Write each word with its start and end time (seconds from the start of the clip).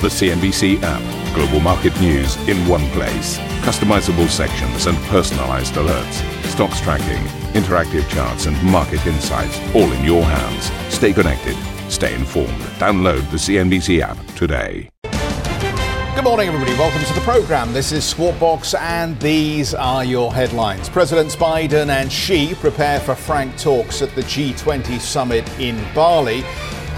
The 0.00 0.06
CNBC 0.06 0.78
app. 0.84 1.34
Global 1.34 1.58
market 1.58 2.00
news 2.00 2.36
in 2.48 2.56
one 2.68 2.88
place. 2.90 3.36
Customizable 3.66 4.28
sections 4.28 4.86
and 4.86 4.96
personalized 5.08 5.74
alerts. 5.74 6.22
Stocks 6.44 6.80
tracking, 6.80 7.20
interactive 7.60 8.08
charts, 8.08 8.46
and 8.46 8.62
market 8.62 9.04
insights 9.08 9.58
all 9.74 9.90
in 9.90 10.04
your 10.04 10.22
hands. 10.22 10.70
Stay 10.94 11.12
connected. 11.12 11.56
Stay 11.90 12.14
informed. 12.14 12.60
Download 12.78 13.28
the 13.32 13.38
CNBC 13.38 13.98
app 14.00 14.24
today. 14.36 14.88
Good 15.02 16.22
morning, 16.22 16.46
everybody. 16.46 16.78
Welcome 16.78 17.02
to 17.02 17.14
the 17.14 17.20
program. 17.22 17.72
This 17.72 17.90
is 17.90 18.04
Squawk 18.04 18.62
and 18.80 19.18
these 19.18 19.74
are 19.74 20.04
your 20.04 20.32
headlines. 20.32 20.88
Presidents 20.88 21.34
Biden 21.34 21.88
and 21.88 22.12
Xi 22.12 22.54
prepare 22.54 23.00
for 23.00 23.16
frank 23.16 23.58
talks 23.58 24.00
at 24.00 24.14
the 24.14 24.22
G20 24.22 25.00
summit 25.00 25.48
in 25.58 25.76
Bali 25.92 26.44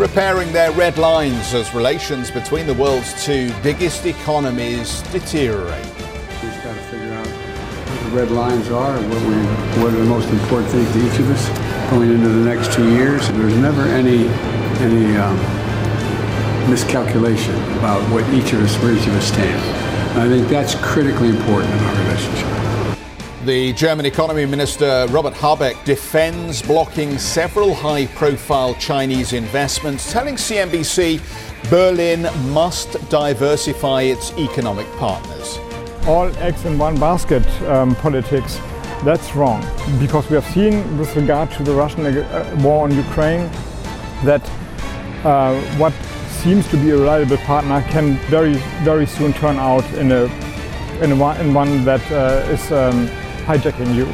preparing 0.00 0.50
their 0.50 0.72
red 0.72 0.96
lines 0.96 1.52
as 1.52 1.74
relations 1.74 2.30
between 2.30 2.66
the 2.66 2.72
world's 2.72 3.22
two 3.22 3.52
biggest 3.62 4.06
economies 4.06 5.02
deteriorate. 5.12 5.84
We've 6.42 6.64
got 6.64 6.74
to 6.74 6.82
figure 6.84 7.12
out 7.12 7.26
what 7.26 8.04
the 8.04 8.16
red 8.16 8.30
lines 8.30 8.70
are 8.70 8.96
and 8.96 9.10
what, 9.10 9.20
we, 9.20 9.82
what 9.82 9.92
are 9.92 9.98
the 9.98 10.06
most 10.06 10.26
important 10.30 10.70
things 10.70 10.90
to 10.94 11.06
each 11.06 11.20
of 11.20 11.30
us 11.30 11.90
going 11.90 12.10
into 12.10 12.28
the 12.28 12.48
next 12.48 12.72
two 12.72 12.90
years. 12.92 13.28
There's 13.32 13.54
never 13.58 13.82
any, 13.82 14.26
any 14.80 15.18
um, 15.18 15.36
miscalculation 16.70 17.54
about 17.76 18.00
what 18.10 18.24
each 18.32 18.54
of 18.54 18.62
us, 18.62 18.82
where 18.82 18.94
each 18.94 19.06
of 19.06 19.12
us 19.12 19.26
stand. 19.26 19.60
And 20.12 20.22
I 20.22 20.28
think 20.34 20.48
that's 20.48 20.76
critically 20.76 21.28
important 21.28 21.74
in 21.74 21.78
our 21.80 21.96
relationship. 22.06 22.59
The 23.46 23.72
German 23.72 24.04
economy 24.04 24.44
minister 24.44 25.06
Robert 25.08 25.32
Habeck 25.32 25.82
defends 25.86 26.60
blocking 26.60 27.16
several 27.16 27.72
high 27.72 28.04
profile 28.08 28.74
Chinese 28.74 29.32
investments, 29.32 30.12
telling 30.12 30.34
CNBC 30.34 31.22
Berlin 31.70 32.28
must 32.52 32.92
diversify 33.08 34.02
its 34.02 34.32
economic 34.32 34.86
partners. 34.98 35.58
All 36.06 36.26
eggs 36.36 36.66
in 36.66 36.76
one 36.76 37.00
basket 37.00 37.46
um, 37.62 37.94
politics, 37.94 38.60
that's 39.04 39.34
wrong. 39.34 39.62
Because 39.98 40.28
we 40.28 40.34
have 40.34 40.44
seen, 40.52 40.98
with 40.98 41.16
regard 41.16 41.50
to 41.52 41.62
the 41.62 41.72
Russian 41.72 42.04
uh, 42.04 42.60
war 42.62 42.84
on 42.84 42.94
Ukraine, 42.94 43.50
that 44.22 44.46
uh, 45.24 45.58
what 45.78 45.94
seems 46.42 46.68
to 46.68 46.76
be 46.76 46.90
a 46.90 46.96
reliable 46.96 47.38
partner 47.38 47.80
can 47.88 48.16
very, 48.28 48.56
very 48.84 49.06
soon 49.06 49.32
turn 49.32 49.56
out 49.56 49.84
in 49.94 50.12
a 50.12 50.30
in, 51.00 51.12
a, 51.12 51.40
in 51.40 51.54
one 51.54 51.82
that 51.86 52.12
uh, 52.12 52.46
is 52.50 52.70
um, 52.72 53.08
hijacking 53.50 53.94
you. 53.94 54.06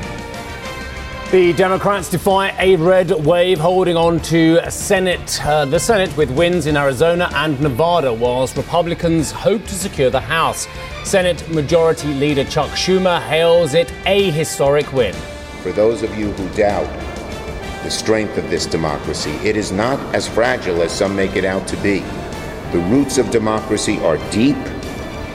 The 1.30 1.52
Democrats 1.54 2.08
defy 2.08 2.54
a 2.58 2.76
red 2.76 3.10
wave, 3.10 3.58
holding 3.58 3.96
on 3.96 4.20
to 4.20 4.70
Senate, 4.70 5.44
uh, 5.44 5.64
the 5.64 5.78
Senate 5.78 6.16
with 6.16 6.30
wins 6.30 6.66
in 6.66 6.76
Arizona 6.76 7.28
and 7.34 7.60
Nevada, 7.60 8.14
whilst 8.14 8.56
Republicans 8.56 9.32
hope 9.32 9.64
to 9.64 9.74
secure 9.74 10.08
the 10.08 10.20
House. 10.20 10.68
Senate 11.04 11.46
Majority 11.50 12.14
Leader 12.14 12.44
Chuck 12.44 12.70
Schumer 12.70 13.20
hails 13.20 13.74
it 13.74 13.92
a 14.06 14.30
historic 14.30 14.92
win. 14.92 15.14
For 15.62 15.72
those 15.72 16.02
of 16.04 16.16
you 16.16 16.30
who 16.32 16.48
doubt 16.56 16.88
the 17.82 17.90
strength 17.90 18.38
of 18.38 18.48
this 18.48 18.64
democracy, 18.64 19.32
it 19.42 19.56
is 19.56 19.72
not 19.72 19.98
as 20.14 20.28
fragile 20.28 20.80
as 20.80 20.92
some 20.92 21.14
make 21.16 21.34
it 21.34 21.44
out 21.44 21.66
to 21.68 21.76
be. 21.78 22.00
The 22.70 22.78
roots 22.88 23.18
of 23.18 23.30
democracy 23.30 23.98
are 23.98 24.16
deep 24.30 24.56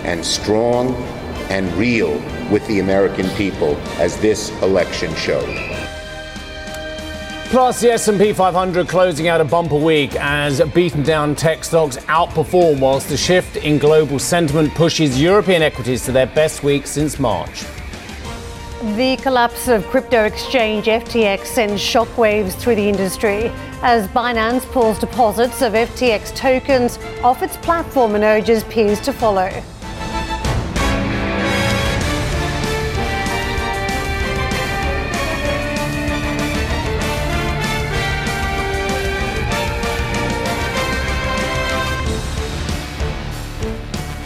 and 0.04 0.26
strong 0.26 0.96
and 1.52 1.72
real 1.74 2.14
with 2.50 2.66
the 2.68 2.80
American 2.80 3.30
people, 3.32 3.76
as 4.00 4.18
this 4.22 4.50
election 4.62 5.14
showed. 5.16 5.58
Plus, 7.50 7.82
the 7.82 7.92
S&P 7.92 8.32
500 8.32 8.88
closing 8.88 9.28
out 9.28 9.42
a 9.42 9.44
bumper 9.44 9.76
week 9.76 10.16
as 10.16 10.62
beaten 10.74 11.04
down 11.04 11.36
tech 11.36 11.66
stocks 11.66 11.98
outperform, 12.08 12.80
whilst 12.80 13.10
the 13.10 13.18
shift 13.18 13.58
in 13.58 13.78
global 13.78 14.18
sentiment 14.18 14.74
pushes 14.74 15.22
European 15.22 15.62
equities 15.62 16.06
to 16.06 16.14
their 16.14 16.28
best 16.28 16.64
week 16.64 16.88
since 16.88 17.20
March. 17.20 17.66
The 18.96 19.18
collapse 19.22 19.68
of 19.68 19.86
crypto 19.88 20.24
exchange 20.24 20.86
FTX 20.86 21.48
sends 21.48 21.82
shockwaves 21.82 22.54
through 22.54 22.76
the 22.76 22.88
industry 22.88 23.52
as 23.84 24.08
Binance 24.08 24.64
pulls 24.72 24.98
deposits 25.00 25.62
of 25.62 25.74
FTX 25.74 26.34
tokens 26.34 26.98
off 27.22 27.44
its 27.44 27.58
platform 27.58 28.16
and 28.16 28.24
urges 28.24 28.64
peers 28.64 29.02
to 29.02 29.12
follow. 29.12 29.52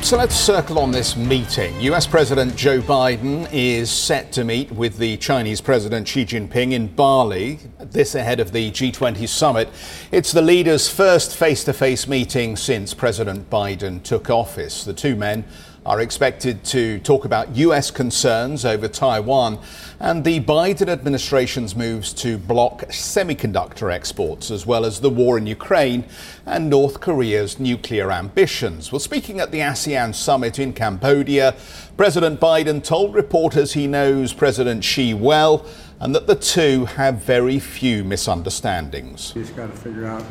So 0.06 0.18
let's 0.18 0.36
circle 0.36 0.78
on 0.78 0.92
this 0.92 1.16
meeting. 1.18 1.82
US 1.82 2.06
President 2.06 2.56
Joe 2.56 2.80
Biden 2.80 3.50
is 3.52 3.90
set 3.90 4.32
to 4.34 4.44
meet 4.44 4.72
with 4.72 5.00
the 5.00 5.18
Chinese 5.18 5.62
President 5.62 6.08
Xi 6.08 6.24
Jinping 6.24 6.74
in 6.74 6.86
Bali, 6.86 7.58
this 7.80 8.14
ahead 8.14 8.40
of 8.40 8.52
the 8.52 8.70
G20 8.70 9.28
summit. 9.28 9.68
It's 10.12 10.32
the 10.32 10.44
leaders' 10.44 10.88
first 10.88 11.36
face 11.36 11.64
to 11.64 11.74
face 11.74 12.08
meeting 12.08 12.56
since 12.56 12.94
President 12.94 13.50
Biden 13.50 14.04
took 14.04 14.30
office. 14.30 14.84
The 14.84 14.94
two 14.94 15.16
men 15.16 15.44
are 15.86 16.02
expected 16.02 16.64
to 16.64 17.00
talk 17.00 17.26
about 17.26 17.56
US 17.56 17.92
concerns 17.92 18.66
over 18.66 18.88
Taiwan 18.88 19.60
and 20.00 20.24
the 20.24 20.40
Biden 20.40 20.90
administration's 20.90 21.76
moves 21.76 22.12
to 22.14 22.38
block 22.38 22.82
semiconductor 22.88 23.94
exports, 23.94 24.50
as 24.50 24.66
well 24.66 24.84
as 24.84 25.00
the 25.00 25.10
war 25.10 25.38
in 25.38 25.46
Ukraine 25.46 26.06
and 26.46 26.70
North 26.70 27.00
Korea's 27.00 27.60
nuclear 27.60 28.12
ambitions. 28.12 28.92
Well, 28.92 29.00
speaking 29.00 29.40
at 29.40 29.52
the 29.52 29.60
ASEAN 29.60 30.16
summit 30.16 30.58
in 30.58 30.74
Cambodia, 30.74 31.56
President 31.98 32.40
Biden 32.40 32.84
told 32.84 33.14
reporters 33.14 33.74
he 33.74 33.86
knows 33.88 34.34
President 34.34 34.84
Xi 34.84 35.14
well 35.14 35.66
and 36.00 36.14
that 36.16 36.28
the 36.28 36.36
two 36.36 36.86
have 36.86 37.22
very 37.22 37.60
few 37.60 38.04
misunderstandings. 38.04 39.32
He's 39.34 39.52
got 39.52 39.68
to 39.68 39.78
figure 39.78 40.06
out 40.06 40.24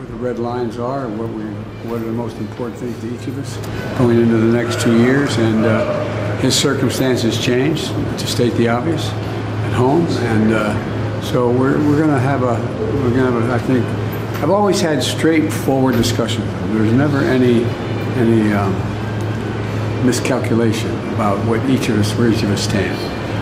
where 0.00 0.08
the 0.08 0.14
red 0.14 0.38
lines 0.38 0.78
are 0.78 1.04
and 1.04 1.18
what 1.18 1.28
we 1.28 1.42
what 1.90 2.00
are 2.00 2.06
the 2.06 2.12
most 2.12 2.36
important 2.38 2.78
things 2.78 2.98
to 3.00 3.14
each 3.14 3.26
of 3.26 3.38
us 3.38 3.56
going 3.98 4.18
into 4.18 4.36
the 4.36 4.56
next 4.56 4.80
two 4.80 4.98
years. 5.02 5.36
And 5.36 5.66
uh, 5.66 6.38
his 6.38 6.56
circumstances 6.58 7.38
changed, 7.38 7.88
to 7.88 8.26
state 8.26 8.54
the 8.54 8.68
obvious, 8.68 9.10
at 9.10 9.74
home. 9.74 10.06
And 10.06 10.54
uh, 10.54 11.22
so 11.22 11.50
we're, 11.50 11.76
we're 11.86 11.98
going 11.98 12.14
to 12.14 12.18
have 12.18 12.42
a 12.42 12.54
we're 13.02 13.10
going 13.10 13.26
to 13.26 13.40
have 13.40 13.50
a, 13.50 13.52
I 13.52 13.58
think 13.58 13.84
I've 14.42 14.50
always 14.50 14.80
had 14.80 15.02
straightforward 15.02 15.96
discussion. 15.96 16.46
There's 16.72 16.92
never 16.94 17.18
any 17.18 17.64
any 18.16 18.54
um, 18.54 18.72
miscalculation 20.06 20.90
about 21.10 21.46
what 21.46 21.68
each 21.68 21.90
of 21.90 21.98
us 21.98 22.14
where 22.14 22.30
each 22.30 22.42
of 22.42 22.50
us 22.50 22.62
stand. 22.62 22.98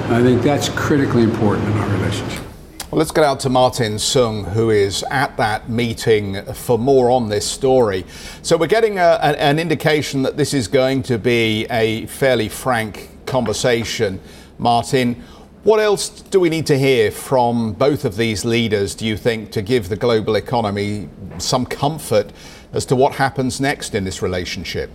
And 0.07 0.17
I 0.17 0.23
think 0.23 0.43
that's 0.43 0.69
critically 0.71 1.23
important 1.23 1.69
in 1.69 1.75
our 1.75 1.89
relationship. 1.99 2.48
Well, 2.91 3.01
let's 3.01 3.11
get 3.11 3.23
out 3.23 3.41
to 3.41 3.51
Martin 3.51 3.97
Soong, 3.97 4.51
who 4.53 4.71
is 4.71 5.03
at 5.11 5.37
that 5.37 5.69
meeting 5.69 6.43
for 6.55 6.79
more 6.79 7.11
on 7.11 7.29
this 7.29 7.47
story. 7.47 8.07
So, 8.41 8.57
we're 8.57 8.67
getting 8.67 8.99
a, 8.99 9.19
an 9.21 9.59
indication 9.59 10.23
that 10.23 10.39
this 10.39 10.55
is 10.55 10.69
going 10.69 11.03
to 11.03 11.19
be 11.19 11.67
a 11.67 12.07
fairly 12.07 12.49
frank 12.49 13.11
conversation. 13.27 14.23
Martin, 14.57 15.23
what 15.65 15.81
else 15.81 16.09
do 16.09 16.41
we 16.41 16.49
need 16.49 16.65
to 16.69 16.79
hear 16.79 17.11
from 17.11 17.75
both 17.75 18.07
of 18.07 18.17
these 18.17 18.47
leaders, 18.47 18.95
do 18.95 19.05
you 19.05 19.19
think, 19.19 19.51
to 19.51 19.61
give 19.61 19.91
the 19.91 19.97
global 19.97 20.35
economy 20.37 21.11
some 21.37 21.67
comfort 21.67 22.33
as 22.73 22.87
to 22.87 22.97
what 22.97 23.17
happens 23.17 23.61
next 23.61 23.95
in 23.95 24.05
this 24.05 24.23
relationship? 24.23 24.91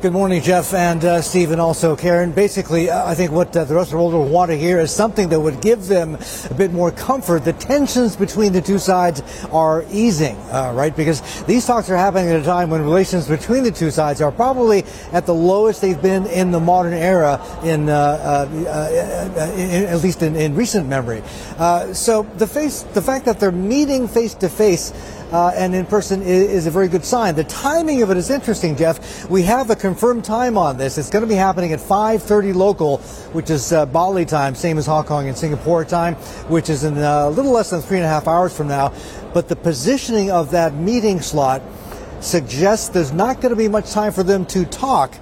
Good 0.00 0.12
morning, 0.12 0.40
Geoff 0.42 0.74
and 0.74 1.04
uh, 1.04 1.20
also 1.58 1.96
Karen. 1.96 2.30
Basically, 2.30 2.88
uh, 2.88 3.04
I 3.04 3.16
think 3.16 3.32
what 3.32 3.56
uh, 3.56 3.64
the 3.64 3.74
rest 3.74 3.88
of 3.88 3.90
the 3.90 3.96
world 3.96 4.12
will 4.12 4.28
want 4.28 4.48
to 4.52 4.56
hear 4.56 4.78
is 4.78 4.92
something 4.92 5.28
that 5.30 5.40
would 5.40 5.60
give 5.60 5.88
them 5.88 6.16
a 6.48 6.54
bit 6.54 6.72
more 6.72 6.92
comfort. 6.92 7.44
The 7.44 7.52
tensions 7.54 8.14
between 8.14 8.52
the 8.52 8.62
two 8.62 8.78
sides 8.78 9.24
are 9.50 9.84
easing, 9.90 10.36
uh, 10.52 10.70
right? 10.72 10.94
Because 10.94 11.42
these 11.46 11.66
talks 11.66 11.90
are 11.90 11.96
happening 11.96 12.30
at 12.30 12.40
a 12.40 12.44
time 12.44 12.70
when 12.70 12.80
relations 12.82 13.26
between 13.26 13.64
the 13.64 13.72
two 13.72 13.90
sides 13.90 14.22
are 14.22 14.30
probably 14.30 14.84
at 15.10 15.26
the 15.26 15.34
lowest 15.34 15.80
they've 15.80 16.00
been 16.00 16.26
in 16.26 16.52
the 16.52 16.60
modern 16.60 16.94
era, 16.94 17.44
in, 17.64 17.88
uh, 17.88 18.46
uh, 18.48 19.52
in 19.56 19.86
at 19.86 20.00
least 20.00 20.22
in, 20.22 20.36
in 20.36 20.54
recent 20.54 20.86
memory. 20.86 21.24
so 21.92 22.22
the 22.36 22.46
face, 22.46 22.82
the 22.94 23.02
fact 23.02 23.24
that 23.24 23.40
they're 23.40 23.50
meeting 23.50 24.06
face 24.06 24.34
to 24.34 24.48
face 24.48 24.92
and 25.32 25.74
in 25.74 25.86
person 25.86 26.22
is, 26.22 26.50
is, 26.50 26.66
a 26.66 26.70
very 26.70 26.88
good 26.88 27.04
sign. 27.04 27.34
The 27.34 27.44
timing 27.44 28.02
of 28.02 28.10
it 28.10 28.16
is 28.16 28.30
interesting, 28.30 28.76
Geoff. 28.76 29.28
We 29.28 29.42
have 29.42 29.70
a 29.70 29.76
confirmed 29.88 30.22
time 30.22 30.58
on 30.58 30.76
this. 30.76 30.98
It's 30.98 31.08
going 31.08 31.22
to 31.22 31.26
be 31.26 31.34
happening 31.34 31.72
at 31.72 31.80
5:30 31.80 32.54
local, 32.54 32.98
which 33.32 33.48
is 33.48 33.72
uh, 33.72 33.86
Bali 33.86 34.26
time, 34.26 34.54
same 34.54 34.76
as 34.76 34.84
Hong 34.84 35.04
Kong 35.04 35.28
and 35.28 35.36
Singapore 35.36 35.82
time, 35.82 36.14
which 36.52 36.68
is 36.68 36.84
in 36.84 36.98
uh, 36.98 37.24
a 37.24 37.30
little 37.30 37.52
less 37.52 37.70
than 37.70 37.80
three 37.80 37.96
and 37.96 38.04
a 38.04 38.08
half 38.08 38.28
hours 38.28 38.54
from 38.54 38.68
now. 38.68 38.92
But 39.32 39.48
the 39.48 39.56
positioning 39.56 40.30
of 40.30 40.50
that 40.50 40.74
meeting 40.74 41.22
slot 41.22 41.62
suggests 42.20 42.90
there's 42.90 43.14
not 43.14 43.40
going 43.40 43.48
to 43.48 43.56
be 43.56 43.66
much 43.66 43.90
time 43.90 44.12
for 44.12 44.22
them 44.22 44.44
to 44.46 44.66
talk 44.66 45.14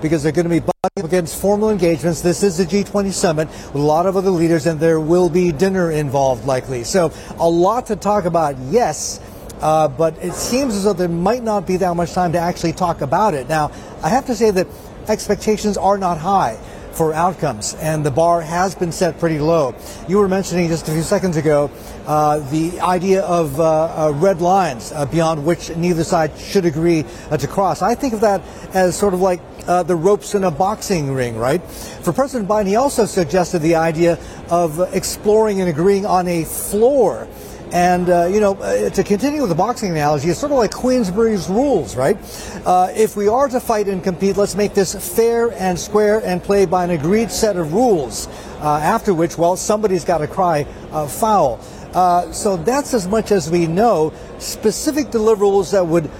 because 0.00 0.22
they're 0.22 0.30
going 0.30 0.48
to 0.48 0.60
be 0.60 0.60
butting 0.60 1.04
against 1.04 1.40
formal 1.40 1.70
engagements. 1.70 2.20
This 2.20 2.44
is 2.44 2.58
the 2.58 2.64
G20 2.64 3.10
summit 3.10 3.48
with 3.48 3.74
a 3.74 3.78
lot 3.78 4.06
of 4.06 4.16
other 4.16 4.30
leaders, 4.30 4.66
and 4.66 4.78
there 4.78 5.00
will 5.00 5.30
be 5.30 5.50
dinner 5.50 5.90
involved 5.90 6.46
likely. 6.46 6.84
So 6.84 7.12
a 7.40 7.48
lot 7.48 7.86
to 7.86 7.96
talk 7.96 8.24
about. 8.24 8.56
Yes 8.70 9.18
uh, 9.62 9.88
but 9.88 10.16
it 10.22 10.34
seems 10.34 10.74
as 10.74 10.84
though 10.84 10.92
there 10.92 11.08
might 11.08 11.42
not 11.42 11.66
be 11.66 11.76
that 11.78 11.94
much 11.94 12.12
time 12.12 12.32
to 12.32 12.38
actually 12.38 12.72
talk 12.72 13.00
about 13.00 13.34
it. 13.34 13.48
Now, 13.48 13.70
I 14.02 14.08
have 14.08 14.26
to 14.26 14.34
say 14.34 14.50
that 14.50 14.66
expectations 15.08 15.76
are 15.76 15.96
not 15.96 16.18
high 16.18 16.58
for 16.92 17.14
outcomes, 17.14 17.74
and 17.74 18.04
the 18.04 18.10
bar 18.10 18.42
has 18.42 18.74
been 18.74 18.92
set 18.92 19.18
pretty 19.18 19.38
low. 19.38 19.74
You 20.08 20.18
were 20.18 20.28
mentioning 20.28 20.68
just 20.68 20.88
a 20.88 20.92
few 20.92 21.02
seconds 21.02 21.36
ago 21.36 21.70
uh, 22.06 22.40
the 22.50 22.80
idea 22.80 23.22
of 23.22 23.58
uh, 23.58 24.08
uh, 24.08 24.12
red 24.12 24.42
lines 24.42 24.92
uh, 24.92 25.06
beyond 25.06 25.46
which 25.46 25.74
neither 25.74 26.04
side 26.04 26.36
should 26.36 26.66
agree 26.66 27.04
uh, 27.30 27.38
to 27.38 27.46
cross. 27.46 27.80
I 27.80 27.94
think 27.94 28.12
of 28.12 28.20
that 28.20 28.42
as 28.74 28.98
sort 28.98 29.14
of 29.14 29.20
like 29.20 29.40
uh, 29.66 29.82
the 29.84 29.96
ropes 29.96 30.34
in 30.34 30.44
a 30.44 30.50
boxing 30.50 31.12
ring, 31.12 31.36
right? 31.36 31.62
For 32.02 32.12
President 32.12 32.48
Biden, 32.48 32.66
he 32.66 32.76
also 32.76 33.06
suggested 33.06 33.60
the 33.60 33.76
idea 33.76 34.18
of 34.50 34.80
exploring 34.94 35.60
and 35.60 35.70
agreeing 35.70 36.04
on 36.04 36.28
a 36.28 36.44
floor. 36.44 37.28
And, 37.72 38.10
uh, 38.10 38.26
you 38.26 38.38
know, 38.38 38.54
uh, 38.56 38.90
to 38.90 39.02
continue 39.02 39.40
with 39.40 39.48
the 39.48 39.56
boxing 39.56 39.90
analogy, 39.90 40.28
it's 40.28 40.38
sort 40.38 40.52
of 40.52 40.58
like 40.58 40.72
Queensberry's 40.72 41.48
rules, 41.48 41.96
right? 41.96 42.18
Uh, 42.66 42.92
if 42.94 43.16
we 43.16 43.28
are 43.28 43.48
to 43.48 43.60
fight 43.60 43.88
and 43.88 44.04
compete, 44.04 44.36
let's 44.36 44.54
make 44.54 44.74
this 44.74 44.94
fair 45.16 45.50
and 45.52 45.78
square 45.78 46.22
and 46.22 46.42
play 46.42 46.66
by 46.66 46.84
an 46.84 46.90
agreed 46.90 47.30
set 47.30 47.56
of 47.56 47.72
rules. 47.72 48.28
Uh, 48.60 48.78
after 48.82 49.14
which, 49.14 49.38
well, 49.38 49.56
somebody's 49.56 50.04
got 50.04 50.18
to 50.18 50.26
cry 50.26 50.66
uh, 50.92 51.06
foul. 51.06 51.58
Uh, 51.94 52.30
so 52.30 52.58
that's 52.58 52.92
as 52.92 53.08
much 53.08 53.32
as 53.32 53.50
we 53.50 53.66
know. 53.66 54.12
Specific 54.38 55.06
deliverables 55.06 55.72
that 55.72 55.86
would 55.86 56.10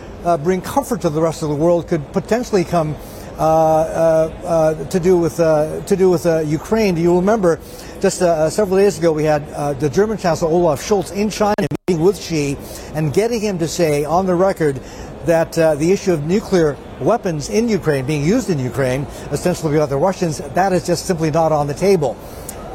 bring 0.43 0.63
comfort 0.63 1.03
to 1.03 1.11
the 1.11 1.21
rest 1.21 1.43
of 1.43 1.51
the 1.51 1.55
world 1.55 1.87
could 1.87 2.13
potentially 2.13 2.65
come 2.65 2.97
uh, 3.39 3.45
uh, 3.45 4.47
uh, 4.47 4.85
to 4.89 5.01
do 5.01 5.17
with 5.17 5.37
to 5.39 5.97
do 5.97 6.11
with 6.11 6.27
Ukraine. 6.47 6.95
Do 6.95 7.01
you 7.01 7.17
remember? 7.17 7.59
Just 8.03 8.19
several 8.19 8.79
days 8.79 8.99
ago, 8.99 9.13
we 9.13 9.23
had 9.23 9.47
the 9.79 9.89
German 9.89 10.19
Chancellor 10.19 10.51
Olaf 10.51 10.81
Scholz 10.81 11.15
in 11.15 11.31
China 11.31 11.55
meeting 11.87 12.03
with 12.03 12.19
Xi 12.19 12.57
and 12.95 13.15
getting 13.15 13.41
him 13.41 13.61
to 13.61 13.69
say 13.69 14.05
on 14.05 14.27
the 14.27 14.35
record 14.35 14.81
that 15.27 15.57
uh, 15.57 15.77
the 15.77 15.93
issue 15.93 16.13
of 16.13 16.25
nuclear 16.25 16.77
weapons 16.99 17.49
in 17.49 17.69
Ukraine, 17.69 18.05
being 18.05 18.25
used 18.25 18.51
in 18.51 18.59
Ukraine, 18.59 19.07
ostensibly 19.31 19.79
by 19.79 19.87
the 19.87 19.97
Russians, 19.97 20.39
that 20.39 20.73
is 20.73 20.85
just 20.85 21.07
simply 21.07 21.31
not 21.31 21.53
on 21.53 21.69
the 21.69 21.75
table. 21.75 22.17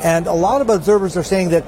And 0.02 0.28
a 0.28 0.34
lot 0.34 0.62
of 0.62 0.70
observers 0.70 1.18
are 1.18 1.24
saying 1.24 1.50
that 1.50 1.66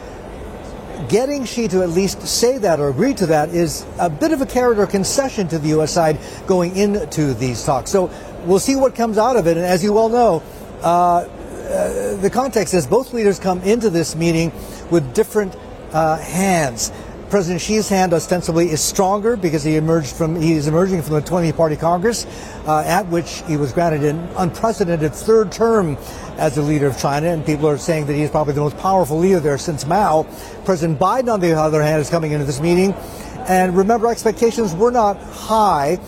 getting 1.09 1.43
Xi 1.43 1.67
to 1.67 1.81
at 1.81 1.89
least 1.89 2.25
say 2.25 2.59
that 2.59 2.79
or 2.79 2.87
agree 2.87 3.13
to 3.15 3.25
that 3.25 3.49
is 3.49 3.85
a 3.99 4.09
bit 4.09 4.31
of 4.31 4.39
a 4.39 4.45
carrot 4.45 4.79
or 4.79 4.87
concession 4.87 5.49
to 5.49 5.59
the 5.59 5.67
U.S. 5.69 5.91
side 5.91 6.17
going 6.47 6.77
into 6.77 7.33
these 7.33 7.61
talks. 7.65 7.91
So 7.91 8.09
we'll 8.45 8.59
see 8.59 8.77
what 8.77 8.95
comes 8.95 9.17
out 9.17 9.35
of 9.35 9.47
it. 9.47 9.57
And 9.57 9.65
as 9.65 9.83
you 9.83 9.91
well 9.91 10.07
know, 10.07 10.43
uh, 10.81 11.27
uh, 11.69 12.15
the 12.15 12.29
context 12.29 12.73
is 12.73 12.87
both 12.87 13.13
leaders 13.13 13.37
come 13.37 13.61
into 13.61 13.89
this 13.89 14.15
meeting 14.15 14.51
with 14.89 15.13
different 15.13 15.55
uh, 15.91 16.17
hands. 16.17 16.91
President 17.29 17.61
Xi's 17.61 17.87
hand 17.87 18.11
ostensibly 18.11 18.71
is 18.71 18.81
stronger 18.81 19.37
because 19.37 19.63
he 19.63 19.75
emerged 19.75 20.15
from 20.15 20.35
he 20.35 20.53
is 20.53 20.67
emerging 20.67 21.03
from 21.03 21.13
the 21.13 21.21
20 21.21 21.51
Party 21.51 21.75
Congress, 21.75 22.25
uh, 22.65 22.83
at 22.87 23.07
which 23.09 23.43
he 23.45 23.55
was 23.55 23.71
granted 23.71 24.03
an 24.03 24.17
unprecedented 24.37 25.13
third 25.13 25.51
term 25.51 25.95
as 26.37 26.55
the 26.55 26.61
leader 26.63 26.87
of 26.87 26.97
China, 26.97 27.27
and 27.27 27.45
people 27.45 27.67
are 27.69 27.77
saying 27.77 28.07
that 28.07 28.15
he 28.15 28.23
is 28.23 28.31
probably 28.31 28.53
the 28.53 28.61
most 28.61 28.77
powerful 28.77 29.19
leader 29.19 29.39
there 29.39 29.59
since 29.59 29.85
Mao. 29.85 30.23
President 30.65 30.97
Biden, 30.97 31.31
on 31.31 31.39
the 31.39 31.53
other 31.53 31.83
hand, 31.83 32.01
is 32.01 32.09
coming 32.09 32.31
into 32.31 32.45
this 32.45 32.59
meeting, 32.59 32.93
and 33.47 33.77
remember, 33.77 34.07
expectations 34.07 34.73
were 34.73 34.91
not 34.91 35.17
high 35.17 35.99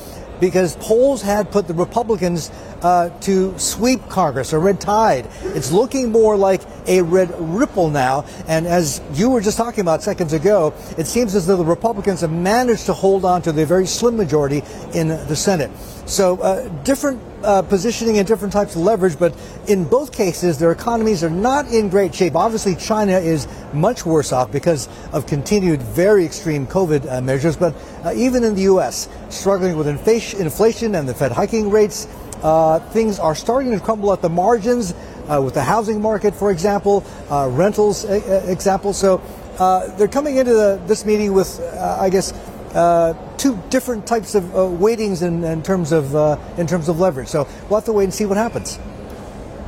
because 0.42 0.76
polls 0.78 1.22
had 1.22 1.50
put 1.52 1.68
the 1.68 1.74
Republicans 1.74 2.52
uh, 2.82 3.10
to 3.22 3.58
sweep 3.58 4.02
Congress, 4.10 4.52
a 4.52 4.60
red 4.60 4.82
tide. 4.82 5.28
It's 5.44 5.72
looking 5.72 6.12
more 6.12 6.36
like 6.36 6.62
a 6.88 7.04
red 7.04 7.34
ripple 7.40 7.90
now. 7.90 8.26
And 8.48 8.68
as 8.68 9.02
you 9.14 9.30
were 9.30 9.40
just 9.40 9.56
talking 9.56 9.82
about 9.82 10.04
seconds 10.04 10.34
ago, 10.34 10.74
it 10.98 11.06
seems 11.06 11.36
as 11.36 11.46
though 11.46 11.58
the 11.58 11.64
Republicans 11.64 12.22
have 12.22 12.32
managed 12.32 12.88
to 12.88 12.94
hold 12.94 13.24
on 13.24 13.44
to 13.44 13.52
the 13.52 13.66
very 13.66 13.86
slim 13.86 14.18
majority 14.18 14.64
in 14.94 15.10
the 15.10 15.36
Senate. 15.36 15.72
So 16.08 16.42
uh, 16.42 16.68
different 16.84 17.22
uh, 17.44 17.62
positioning 17.62 18.18
and 18.18 18.28
different 18.28 18.54
types 18.54 18.76
of 18.76 18.82
leverage, 18.82 19.18
but 19.18 19.36
in 19.68 19.84
both 19.84 20.12
cases, 20.12 20.60
their 20.60 20.72
economies 20.72 21.24
are 21.24 21.30
not 21.30 21.68
in 21.68 21.90
great 21.90 22.14
shape. 22.14 22.36
Obviously, 22.36 22.76
China 22.76 23.18
is 23.18 23.48
much 23.74 24.06
worse 24.06 24.32
off 24.32 24.52
because 24.52 24.88
of 25.12 25.26
continued 25.26 25.82
very 25.82 26.26
extreme 26.26 26.68
COVID 26.68 27.12
uh, 27.12 27.22
measures, 27.22 27.56
but 27.56 27.76
uh, 28.04 28.14
even 28.16 28.44
in 28.44 28.56
the 28.56 28.64
U.S., 28.64 29.10
struggling 29.30 29.76
with 29.78 29.88
inflation 29.88 30.96
and 30.96 31.08
the 31.08 31.14
Fed 31.14 31.32
hiking 31.32 31.70
rates, 31.70 32.08
uh, 32.44 32.80
things 32.92 33.20
are 33.20 33.36
starting 33.36 33.72
to 33.72 33.80
crumble 33.80 34.12
at 34.12 34.22
the 34.22 34.30
margins 34.30 34.94
uh, 35.30 35.40
with 35.44 35.54
the 35.54 35.64
housing 35.64 36.02
market, 36.02 36.34
for 36.34 36.52
example, 36.52 37.04
uh, 37.30 37.48
rentals, 37.52 38.04
example. 38.06 38.94
So 38.94 39.22
they're 39.98 40.08
coming 40.08 40.38
into 40.38 40.54
the, 40.54 40.82
this 40.88 41.06
meeting 41.06 41.34
with, 41.34 41.60
I 41.80 42.10
guess, 42.10 42.34
uh, 42.74 43.14
two 43.38 43.58
different 43.70 44.08
types 44.08 44.36
of 44.36 44.56
uh, 44.56 44.60
weightings 44.68 45.22
in, 45.22 45.44
in 45.44 45.64
terms 45.64 45.92
of 45.92 46.16
uh, 46.16 46.38
in 46.58 46.68
terms 46.68 46.90
of 46.90 47.00
leverage. 47.00 47.28
So 47.28 47.48
we'll 47.70 47.80
have 47.80 47.86
to 47.86 47.94
wait 47.94 48.06
and 48.06 48.14
see 48.14 48.26
what 48.26 48.38
happens. 48.38 48.80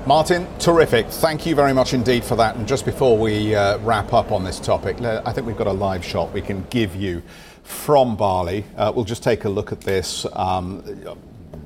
Martin, 0.06 0.48
terrific. 0.60 1.08
Thank 1.08 1.46
you 1.46 1.56
very 1.56 1.74
much 1.74 1.94
indeed 1.94 2.26
for 2.26 2.36
that. 2.36 2.58
And 2.58 2.68
just 2.68 2.84
before 2.84 3.18
we 3.18 3.56
uh, 3.56 3.78
wrap 3.80 4.12
up 4.12 4.34
on 4.34 4.44
this 4.44 4.60
topic, 4.60 5.02
I 5.02 5.32
think 5.32 5.48
we've 5.48 5.58
got 5.58 5.68
a 5.68 5.74
live 5.74 6.04
shot 6.04 6.34
we 6.34 6.42
can 6.42 6.66
give 6.70 6.94
you 6.96 7.24
from 7.64 8.18
Bali. 8.18 8.66
Uh, 8.76 8.92
we'll 8.94 9.06
just 9.06 9.24
take 9.24 9.46
a 9.46 9.50
look 9.50 9.72
at 9.72 9.80
this 9.80 10.26
um, 10.34 10.84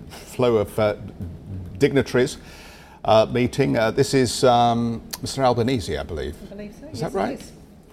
flow 0.10 0.58
of 0.58 0.78
uh, 0.78 0.96
dignitaries. 1.80 2.38
meeting. 3.32 3.74
this 3.74 4.14
is 4.14 4.44
um, 4.44 5.02
Mr. 5.24 5.40
Albanese, 5.40 5.98
I 5.98 6.04
believe. 6.04 6.36
I 6.44 6.56
believe 6.56 6.76
so. 6.80 6.88
Is 6.88 7.02
yes, 7.02 7.12
that 7.12 7.18
right? 7.18 7.44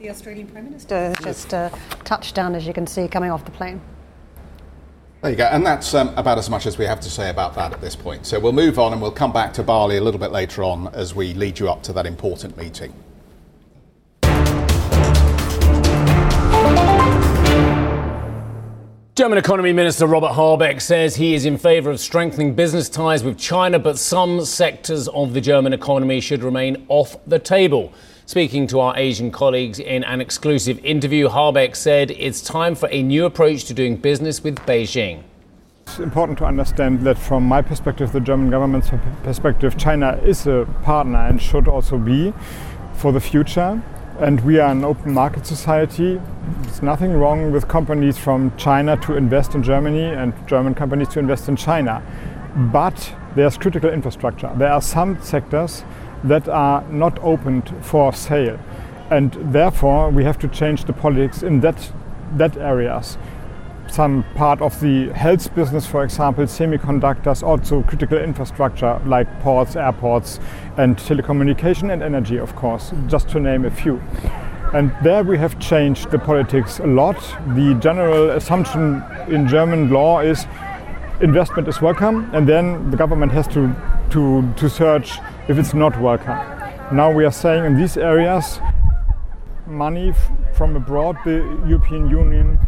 The 0.04 0.10
Australian 0.10 0.46
Prime 0.48 0.66
Minister 0.66 1.14
just 1.22 1.54
uh, 1.54 1.70
touched 2.04 2.34
down, 2.34 2.54
as 2.54 2.66
you 2.66 2.74
can 2.74 2.86
see, 2.86 3.08
coming 3.08 3.30
off 3.30 3.46
the 3.46 3.50
plane. 3.50 3.80
There 5.22 5.30
you 5.30 5.36
go. 5.38 5.46
And 5.46 5.64
that's 5.64 5.94
um, 5.94 6.12
about 6.18 6.36
as 6.36 6.50
much 6.50 6.66
as 6.66 6.76
we 6.76 6.84
have 6.84 7.00
to 7.00 7.10
say 7.10 7.30
about 7.30 7.54
that 7.54 7.72
at 7.72 7.80
this 7.80 7.96
point. 7.96 8.26
So 8.26 8.38
we'll 8.38 8.52
move 8.52 8.78
on 8.78 8.92
and 8.92 9.00
we'll 9.00 9.10
come 9.10 9.32
back 9.32 9.54
to 9.54 9.62
Bali 9.62 9.96
a 9.96 10.02
little 10.02 10.20
bit 10.20 10.30
later 10.30 10.62
on 10.62 10.88
as 10.88 11.14
we 11.14 11.32
lead 11.32 11.58
you 11.58 11.70
up 11.70 11.82
to 11.84 11.94
that 11.94 12.04
important 12.04 12.54
meeting. 12.58 12.92
German 19.14 19.38
Economy 19.38 19.72
Minister 19.72 20.06
Robert 20.06 20.32
Habeck 20.32 20.82
says 20.82 21.16
he 21.16 21.34
is 21.34 21.46
in 21.46 21.56
favour 21.56 21.90
of 21.90 21.98
strengthening 21.98 22.54
business 22.54 22.90
ties 22.90 23.24
with 23.24 23.38
China, 23.38 23.78
but 23.78 23.96
some 23.96 24.44
sectors 24.44 25.08
of 25.08 25.32
the 25.32 25.40
German 25.40 25.72
economy 25.72 26.20
should 26.20 26.42
remain 26.42 26.84
off 26.90 27.16
the 27.26 27.38
table. 27.38 27.90
Speaking 28.26 28.66
to 28.68 28.80
our 28.80 28.96
Asian 28.96 29.30
colleagues 29.30 29.78
in 29.78 30.02
an 30.04 30.22
exclusive 30.22 30.82
interview, 30.82 31.28
Habeck 31.28 31.76
said 31.76 32.10
it's 32.12 32.40
time 32.40 32.74
for 32.74 32.88
a 32.90 33.02
new 33.02 33.26
approach 33.26 33.64
to 33.64 33.74
doing 33.74 33.96
business 33.96 34.42
with 34.42 34.56
Beijing. 34.60 35.22
It's 35.86 35.98
important 35.98 36.38
to 36.38 36.46
understand 36.46 37.02
that 37.02 37.18
from 37.18 37.42
my 37.42 37.60
perspective, 37.60 38.12
the 38.12 38.20
German 38.20 38.48
government's 38.48 38.88
perspective, 39.22 39.76
China 39.76 40.18
is 40.24 40.46
a 40.46 40.66
partner 40.82 41.18
and 41.18 41.40
should 41.40 41.68
also 41.68 41.98
be 41.98 42.32
for 42.94 43.12
the 43.12 43.20
future. 43.20 43.82
And 44.18 44.40
we 44.40 44.58
are 44.58 44.70
an 44.70 44.84
open 44.84 45.12
market 45.12 45.44
society. 45.44 46.18
There's 46.62 46.82
nothing 46.82 47.12
wrong 47.12 47.52
with 47.52 47.68
companies 47.68 48.16
from 48.16 48.56
China 48.56 48.96
to 49.02 49.18
invest 49.18 49.54
in 49.54 49.62
Germany 49.62 50.04
and 50.04 50.32
German 50.48 50.74
companies 50.74 51.08
to 51.08 51.18
invest 51.18 51.50
in 51.50 51.56
China. 51.56 52.02
But 52.72 53.14
there's 53.36 53.58
critical 53.58 53.90
infrastructure. 53.90 54.50
There 54.56 54.72
are 54.72 54.80
some 54.80 55.20
sectors 55.20 55.84
that 56.24 56.48
are 56.48 56.82
not 56.90 57.18
opened 57.22 57.72
for 57.82 58.12
sale. 58.12 58.58
And 59.10 59.32
therefore, 59.52 60.10
we 60.10 60.24
have 60.24 60.38
to 60.40 60.48
change 60.48 60.84
the 60.84 60.92
politics 60.92 61.42
in 61.42 61.60
that, 61.60 61.92
that 62.32 62.56
areas. 62.56 63.18
Some 63.86 64.24
part 64.34 64.60
of 64.62 64.80
the 64.80 65.12
health 65.12 65.54
business, 65.54 65.86
for 65.86 66.02
example, 66.02 66.44
semiconductors, 66.44 67.42
also 67.42 67.82
critical 67.82 68.18
infrastructure 68.18 69.00
like 69.04 69.28
ports, 69.40 69.76
airports, 69.76 70.40
and 70.78 70.96
telecommunication 70.96 71.92
and 71.92 72.02
energy, 72.02 72.38
of 72.38 72.56
course, 72.56 72.92
just 73.06 73.28
to 73.28 73.40
name 73.40 73.66
a 73.66 73.70
few. 73.70 74.02
And 74.72 74.92
there 75.04 75.22
we 75.22 75.38
have 75.38 75.60
changed 75.60 76.10
the 76.10 76.18
politics 76.18 76.80
a 76.80 76.86
lot. 76.86 77.16
The 77.54 77.78
general 77.80 78.30
assumption 78.30 79.04
in 79.28 79.46
German 79.46 79.90
law 79.90 80.20
is 80.20 80.46
investment 81.20 81.68
is 81.68 81.80
welcome, 81.80 82.28
and 82.32 82.48
then 82.48 82.90
the 82.90 82.96
government 82.96 83.30
has 83.32 83.46
to, 83.48 83.72
to, 84.10 84.52
to 84.54 84.68
search 84.68 85.18
if 85.48 85.58
it's 85.58 85.74
not 85.74 86.00
welcome. 86.00 86.38
Now 86.92 87.12
we 87.12 87.24
are 87.24 87.32
saying 87.32 87.64
in 87.64 87.76
these 87.76 87.96
areas, 87.96 88.60
money 89.66 90.14
from 90.54 90.76
abroad, 90.76 91.16
the 91.24 91.38
European 91.66 92.08
Union 92.08 92.58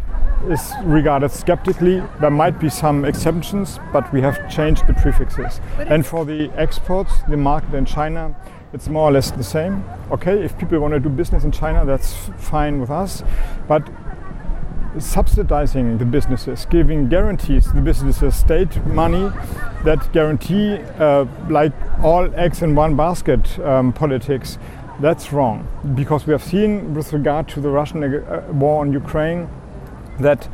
is 0.49 0.73
regarded 0.83 1.31
skeptically. 1.31 2.03
There 2.19 2.29
might 2.29 2.59
be 2.59 2.69
some 2.69 3.03
exceptions, 3.05 3.79
but 3.91 4.11
we 4.13 4.21
have 4.21 4.49
changed 4.49 4.85
the 4.85 4.93
prefixes. 4.93 5.59
And 5.77 6.05
for 6.05 6.25
the 6.25 6.51
exports, 6.55 7.13
the 7.27 7.37
market 7.37 7.73
in 7.73 7.85
China, 7.85 8.35
it's 8.73 8.89
more 8.89 9.09
or 9.09 9.11
less 9.11 9.31
the 9.31 9.43
same. 9.43 9.83
Okay, 10.11 10.43
if 10.43 10.57
people 10.57 10.79
want 10.79 10.93
to 10.93 10.99
do 10.99 11.09
business 11.09 11.43
in 11.43 11.51
China, 11.51 11.85
that's 11.85 12.13
fine 12.37 12.79
with 12.79 12.91
us. 12.91 13.23
But 13.67 13.89
subsidizing 14.99 15.97
the 15.97 16.05
businesses, 16.05 16.65
giving 16.65 17.09
guarantees 17.09 17.65
to 17.65 17.73
the 17.73 17.81
businesses, 17.81 18.35
state 18.35 18.75
money 18.85 19.29
that 19.83 20.11
guarantee, 20.13 20.75
uh, 20.99 21.25
like 21.49 21.73
all 22.03 22.33
eggs 22.35 22.61
in 22.61 22.75
one 22.75 22.95
basket 22.95 23.59
um, 23.59 23.93
politics, 23.93 24.57
that's 24.99 25.31
wrong. 25.31 25.67
Because 25.95 26.25
we 26.25 26.31
have 26.31 26.43
seen 26.43 26.93
with 26.93 27.13
regard 27.13 27.47
to 27.49 27.61
the 27.61 27.69
Russian 27.69 28.03
uh, 28.03 28.43
war 28.51 28.81
on 28.81 28.91
Ukraine 28.91 29.49
that 30.19 30.47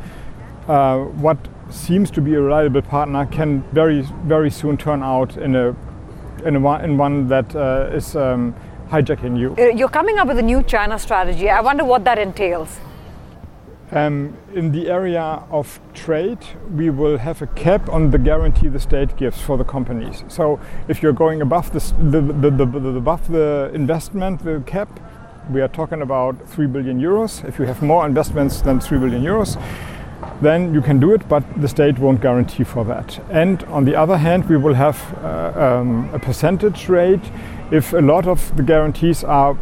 uh, 0.68 0.98
what 0.98 1.38
seems 1.70 2.10
to 2.10 2.20
be 2.20 2.34
a 2.34 2.40
reliable 2.40 2.82
partner 2.82 3.26
can 3.26 3.62
very, 3.72 4.02
very 4.24 4.50
soon 4.50 4.76
turn 4.76 5.02
out 5.02 5.36
in 5.36 5.56
a 5.56 5.74
in, 6.44 6.56
a, 6.56 6.84
in 6.84 6.98
one 6.98 7.28
that 7.28 7.56
uh, 7.56 7.88
is 7.92 8.16
um, 8.16 8.54
hijacking 8.90 9.38
you. 9.38 9.54
Uh, 9.58 9.68
you're 9.68 9.88
coming 9.88 10.18
up 10.18 10.28
with 10.28 10.38
a 10.38 10.42
new 10.42 10.62
China 10.62 10.98
strategy. 10.98 11.48
I 11.48 11.60
wonder 11.60 11.84
what 11.84 12.04
that 12.04 12.18
entails. 12.18 12.78
Um, 13.94 14.36
in 14.52 14.72
the 14.72 14.90
area 14.90 15.44
of 15.52 15.78
trade, 15.94 16.38
we 16.74 16.90
will 16.90 17.16
have 17.18 17.40
a 17.42 17.46
cap 17.46 17.88
on 17.88 18.10
the 18.10 18.18
guarantee 18.18 18.66
the 18.66 18.80
state 18.80 19.16
gives 19.16 19.40
for 19.40 19.56
the 19.56 19.62
companies. 19.62 20.24
So 20.26 20.58
if 20.88 21.00
you're 21.00 21.12
going 21.12 21.40
above 21.40 21.72
the, 21.72 21.78
the, 22.10 22.20
the, 22.20 22.66
the, 22.66 22.88
above 22.88 23.30
the 23.30 23.70
investment, 23.72 24.44
the 24.44 24.64
cap, 24.66 24.88
we 25.48 25.60
are 25.60 25.68
talking 25.68 26.02
about 26.02 26.34
3 26.48 26.66
billion 26.66 27.00
euros. 27.00 27.44
If 27.44 27.60
you 27.60 27.66
have 27.66 27.82
more 27.82 28.04
investments 28.04 28.62
than 28.62 28.80
3 28.80 28.98
billion 28.98 29.22
euros, 29.22 29.62
then 30.40 30.74
you 30.74 30.80
can 30.80 30.98
do 30.98 31.12
it, 31.12 31.28
but 31.28 31.44
the 31.60 31.68
state 31.68 31.96
won't 32.00 32.20
guarantee 32.20 32.64
for 32.64 32.84
that. 32.86 33.20
And 33.30 33.62
on 33.64 33.84
the 33.84 33.94
other 33.94 34.16
hand, 34.16 34.48
we 34.48 34.56
will 34.56 34.74
have 34.74 34.98
uh, 35.22 35.52
um, 35.56 36.10
a 36.12 36.18
percentage 36.18 36.88
rate 36.88 37.30
if 37.70 37.92
a 37.92 38.00
lot 38.00 38.26
of 38.26 38.56
the 38.56 38.64
guarantees 38.64 39.22
are 39.22 39.56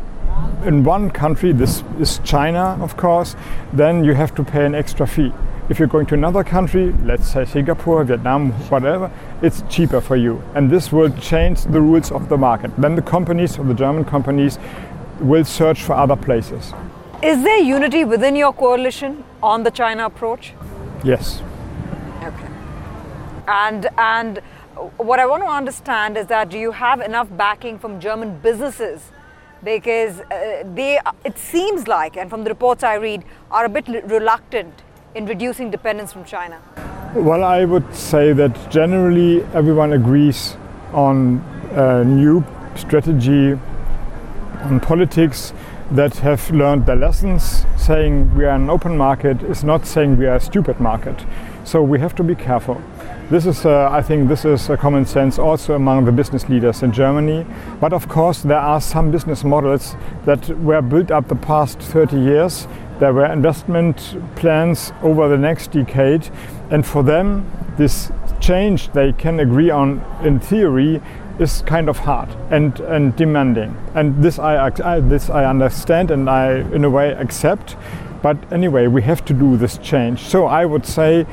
in 0.65 0.85
one 0.85 1.11
country, 1.11 1.53
this 1.53 1.83
is 1.99 2.21
China, 2.25 2.79
of 2.81 2.97
course, 2.97 3.37
then 3.73 4.05
you 4.05 4.15
have 4.15 4.35
to 4.37 4.45
pay 4.45 4.65
an 4.65 4.75
extra 4.75 5.07
fee. 5.07 5.33
If 5.69 5.79
you're 5.79 5.89
going 5.89 6.07
to 6.07 6.15
another 6.15 6.45
country, 6.45 6.93
let's 7.05 7.33
say 7.33 7.45
Singapore, 7.45 8.05
Vietnam, 8.05 8.53
whatever, 8.69 9.11
it's 9.43 9.62
cheaper 9.69 10.01
for 10.01 10.17
you. 10.17 10.43
And 10.55 10.71
this 10.71 10.93
will 10.93 11.11
change 11.19 11.65
the 11.65 11.81
rules 11.81 12.12
of 12.12 12.29
the 12.29 12.37
market. 12.37 12.71
Then 12.77 12.95
the 12.95 13.03
companies, 13.03 13.59
or 13.59 13.65
the 13.65 13.75
German 13.75 14.05
companies, 14.05 14.59
will 15.21 15.45
search 15.45 15.83
for 15.83 15.95
other 15.95 16.17
places. 16.17 16.73
Is 17.23 17.43
there 17.43 17.59
unity 17.59 18.05
within 18.05 18.35
your 18.35 18.53
coalition 18.53 19.25
on 19.43 19.62
the 19.62 19.71
China 19.71 20.07
approach? 20.07 20.53
Yes. 21.05 21.43
Okay. 22.23 22.49
And 23.47 23.89
and 23.97 24.39
what 24.97 25.21
I 25.21 25.27
want 25.27 25.45
to 25.45 25.49
understand 25.49 26.17
is 26.17 26.27
that 26.27 26.49
do 26.49 26.59
you 26.59 26.73
have 26.73 27.01
enough 27.01 27.29
backing 27.37 27.79
from 27.79 28.01
German 28.01 28.39
businesses 28.39 29.12
because 29.64 30.21
uh, 30.21 30.64
they, 30.75 30.99
it 31.25 31.38
seems 31.38 31.88
like, 31.88 32.16
and 32.16 32.28
from 32.28 32.45
the 32.45 32.50
reports 32.50 32.83
I 32.83 32.95
read, 32.95 33.25
are 33.50 33.64
a 33.64 33.69
bit 33.69 33.87
reluctant 33.88 34.83
in 35.14 35.26
reducing 35.26 35.71
dependence 35.71 36.12
from 36.12 36.25
China? 36.25 36.61
Well, 37.14 37.45
I 37.45 37.64
would 37.64 37.95
say 37.95 38.33
that 38.33 38.71
generally 38.71 39.45
everyone 39.54 39.92
agrees 39.92 40.57
on 40.92 41.38
a 41.73 42.04
new 42.04 42.45
strategy 42.75 43.59
on 44.62 44.81
politics 44.81 45.52
that 45.90 46.16
have 46.19 46.50
learned 46.50 46.87
their 46.87 46.97
lessons. 46.97 47.66
Saying 47.76 48.35
we 48.35 48.45
are 48.47 48.54
an 48.54 48.71
open 48.71 48.97
market 48.97 49.42
is 49.42 49.62
not 49.62 49.87
saying 49.87 50.16
we 50.16 50.26
are 50.26 50.37
a 50.37 50.40
stupid 50.40 50.81
market. 50.81 51.25
So 51.64 51.83
we 51.83 51.99
have 52.00 52.14
to 52.16 52.25
be 52.25 52.35
careful. 52.35 52.81
This 53.33 53.47
is, 53.47 53.65
uh, 53.65 53.89
I 53.91 54.03
think, 54.03 54.29
this 54.29 54.45
is 54.45 54.69
a 54.69 54.77
common 54.77 55.07
sense 55.07 55.39
also 55.39 55.75
among 55.75 56.05
the 56.05 56.12
business 56.12 56.51
leaders 56.51 56.83
in 56.83 56.93
Germany. 56.93 57.47
But 57.81 57.95
of 57.95 58.07
course, 58.07 58.43
there 58.43 58.59
are 58.59 58.79
some 58.79 59.11
business 59.11 59.43
models 59.43 59.97
that 60.27 60.51
were 60.59 60.83
built 60.83 61.11
up 61.11 61.29
the 61.29 61.37
past 61.37 61.79
30 61.79 62.21
years. 62.21 62.69
There 63.01 63.15
were 63.15 63.25
investment 63.25 64.19
plans 64.37 64.93
over 65.03 65.31
the 65.31 65.39
next 65.39 65.71
decade, 65.71 66.29
and 66.71 66.85
for 66.85 67.03
them, 67.03 67.51
this 67.79 68.12
change 68.39 68.93
they 68.93 69.15
can 69.15 69.41
agree 69.41 69.71
on 69.71 70.05
in 70.23 70.39
theory 70.39 71.01
is 71.39 71.62
kind 71.62 71.89
of 71.89 72.01
hard 72.01 72.29
and, 72.51 72.79
and 72.81 73.17
demanding. 73.17 73.75
And 73.95 74.23
this 74.23 74.39
I, 74.39 74.71
I, 74.85 75.01
this 75.01 75.31
I 75.31 75.47
understand 75.47 76.11
and 76.11 76.29
I, 76.29 76.57
in 76.75 76.85
a 76.85 76.91
way, 76.91 77.12
accept. 77.12 77.77
But 78.21 78.37
anyway, 78.53 78.89
we 78.89 79.01
have 79.01 79.25
to 79.25 79.33
do 79.33 79.57
this 79.57 79.79
change. 79.79 80.21
So 80.21 80.45
I 80.45 80.67
would 80.67 80.85
say, 80.85 81.27